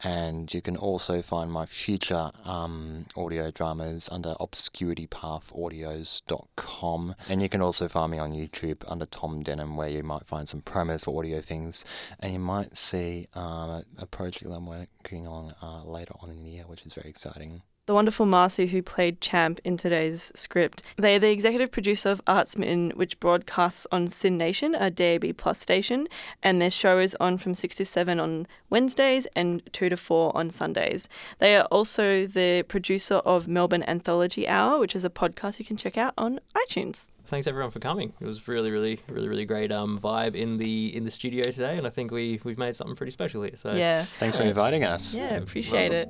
And 0.03 0.53
you 0.53 0.61
can 0.61 0.77
also 0.77 1.21
find 1.21 1.51
my 1.51 1.65
future 1.65 2.31
um, 2.45 3.07
audio 3.15 3.51
dramas 3.51 4.09
under 4.11 4.33
obscuritypathaudios.com. 4.35 7.15
And 7.27 7.41
you 7.41 7.49
can 7.49 7.61
also 7.61 7.87
find 7.87 8.11
me 8.11 8.19
on 8.19 8.31
YouTube 8.31 8.83
under 8.87 9.05
Tom 9.05 9.41
Denham, 9.43 9.75
where 9.75 9.89
you 9.89 10.03
might 10.03 10.27
find 10.27 10.47
some 10.47 10.61
promos 10.61 11.05
for 11.05 11.17
audio 11.17 11.41
things. 11.41 11.83
And 12.19 12.33
you 12.33 12.39
might 12.39 12.77
see 12.77 13.27
um, 13.33 13.83
a, 13.97 14.05
project 14.05 14.43
that 14.45 14.53
I'm 14.53 14.67
working 14.67 15.25
on 15.27 15.53
uh, 15.61 15.83
later 15.83 16.13
on 16.21 16.29
in 16.29 16.43
the 16.43 16.49
year, 16.49 16.63
which 16.67 16.85
is 16.85 16.93
very 16.93 17.09
exciting. 17.09 17.61
The 17.87 17.93
wonderful 17.93 18.25
Marcy 18.25 18.67
who 18.67 18.81
played 18.81 19.21
Champ 19.21 19.61
in 19.63 19.77
today's 19.77 20.29
script. 20.35 20.83
They 20.97 21.15
are 21.15 21.19
the 21.19 21.31
executive 21.31 21.71
producer 21.71 22.09
of 22.09 22.21
Artsmitten, 22.25 22.93
which 22.97 23.17
broadcasts 23.21 23.87
on 23.93 24.09
SYN 24.09 24.37
Nation, 24.37 24.75
a 24.75 24.91
DAB 24.91 25.37
Plus 25.37 25.61
station, 25.61 26.09
and 26.43 26.61
their 26.61 26.69
show 26.69 26.99
is 26.99 27.15
on 27.21 27.37
from 27.37 27.55
6 27.55 27.77
to 27.77 27.85
7 27.85 28.19
on 28.19 28.45
Wednesdays 28.69 29.25
and 29.37 29.61
2 29.71 29.87
to 29.87 29.95
4 29.95 30.35
on 30.35 30.49
Sundays. 30.49 31.07
They 31.39 31.55
are 31.55 31.63
also 31.71 32.27
the 32.27 32.63
producer 32.63 33.15
of 33.15 33.47
Melbourne 33.47 33.83
Anthology 33.87 34.49
Hour, 34.49 34.79
which 34.79 34.93
is 34.93 35.05
a 35.05 35.09
podcast 35.09 35.57
you 35.57 35.63
can 35.63 35.77
check 35.77 35.97
out 35.97 36.13
on 36.17 36.41
iTunes. 36.57 37.05
Thanks 37.27 37.47
everyone 37.47 37.71
for 37.71 37.79
coming. 37.79 38.11
It 38.19 38.25
was 38.25 38.49
really, 38.49 38.69
really, 38.69 38.99
really, 39.07 39.29
really 39.29 39.45
great 39.45 39.71
um, 39.71 39.97
vibe 39.97 40.35
in 40.35 40.57
the 40.57 40.93
in 40.93 41.05
the 41.05 41.11
studio 41.11 41.43
today, 41.43 41.77
and 41.77 41.87
I 41.87 41.89
think 41.89 42.11
we 42.11 42.41
we've 42.43 42.57
made 42.57 42.75
something 42.75 42.97
pretty 42.97 43.11
special 43.13 43.43
here. 43.43 43.55
So 43.55 43.73
Yeah. 43.73 44.05
Thanks 44.17 44.35
for 44.35 44.43
inviting 44.43 44.83
us. 44.83 45.15
Yeah, 45.15 45.35
appreciate 45.35 45.93
it. 45.93 46.09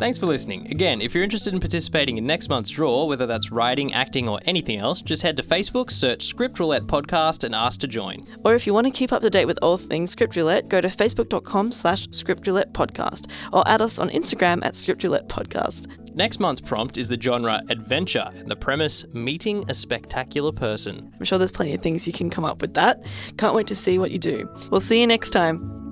Thanks 0.00 0.16
for 0.16 0.24
listening. 0.24 0.66
Again, 0.70 1.02
if 1.02 1.14
you're 1.14 1.22
interested 1.22 1.52
in 1.52 1.60
participating 1.60 2.16
in 2.16 2.26
next 2.26 2.48
month's 2.48 2.70
draw, 2.70 3.04
whether 3.04 3.26
that's 3.26 3.52
writing, 3.52 3.92
acting, 3.92 4.30
or 4.30 4.40
anything 4.46 4.78
else, 4.78 5.02
just 5.02 5.20
head 5.20 5.36
to 5.36 5.42
Facebook, 5.42 5.90
search 5.90 6.24
Script 6.24 6.58
Roulette 6.58 6.84
Podcast, 6.84 7.44
and 7.44 7.54
ask 7.54 7.80
to 7.80 7.86
join. 7.86 8.26
Or 8.42 8.54
if 8.54 8.66
you 8.66 8.72
want 8.72 8.86
to 8.86 8.90
keep 8.90 9.12
up 9.12 9.20
to 9.20 9.28
date 9.28 9.44
with 9.44 9.58
all 9.60 9.76
things 9.76 10.10
Script 10.10 10.36
Roulette, 10.36 10.70
go 10.70 10.80
to 10.80 10.88
facebook.com 10.88 11.70
slash 11.70 12.08
Script 12.12 12.46
Roulette 12.46 12.72
Podcast 12.72 13.30
or 13.52 13.62
add 13.68 13.82
us 13.82 13.98
on 13.98 14.08
Instagram 14.08 14.64
at 14.64 14.74
Script 14.74 15.04
Roulette 15.04 15.28
Podcast. 15.28 15.86
Next 16.14 16.40
month's 16.40 16.62
prompt 16.62 16.96
is 16.96 17.10
the 17.10 17.20
genre 17.20 17.60
adventure, 17.68 18.30
and 18.34 18.50
the 18.50 18.56
premise 18.56 19.04
meeting 19.12 19.62
a 19.68 19.74
spectacular 19.74 20.50
person. 20.50 21.12
I'm 21.20 21.26
sure 21.26 21.36
there's 21.36 21.52
plenty 21.52 21.74
of 21.74 21.82
things 21.82 22.06
you 22.06 22.14
can 22.14 22.30
come 22.30 22.46
up 22.46 22.62
with 22.62 22.72
that. 22.72 23.04
Can't 23.36 23.54
wait 23.54 23.66
to 23.66 23.76
see 23.76 23.98
what 23.98 24.12
you 24.12 24.18
do. 24.18 24.48
We'll 24.70 24.80
see 24.80 24.98
you 24.98 25.06
next 25.06 25.28
time. 25.28 25.89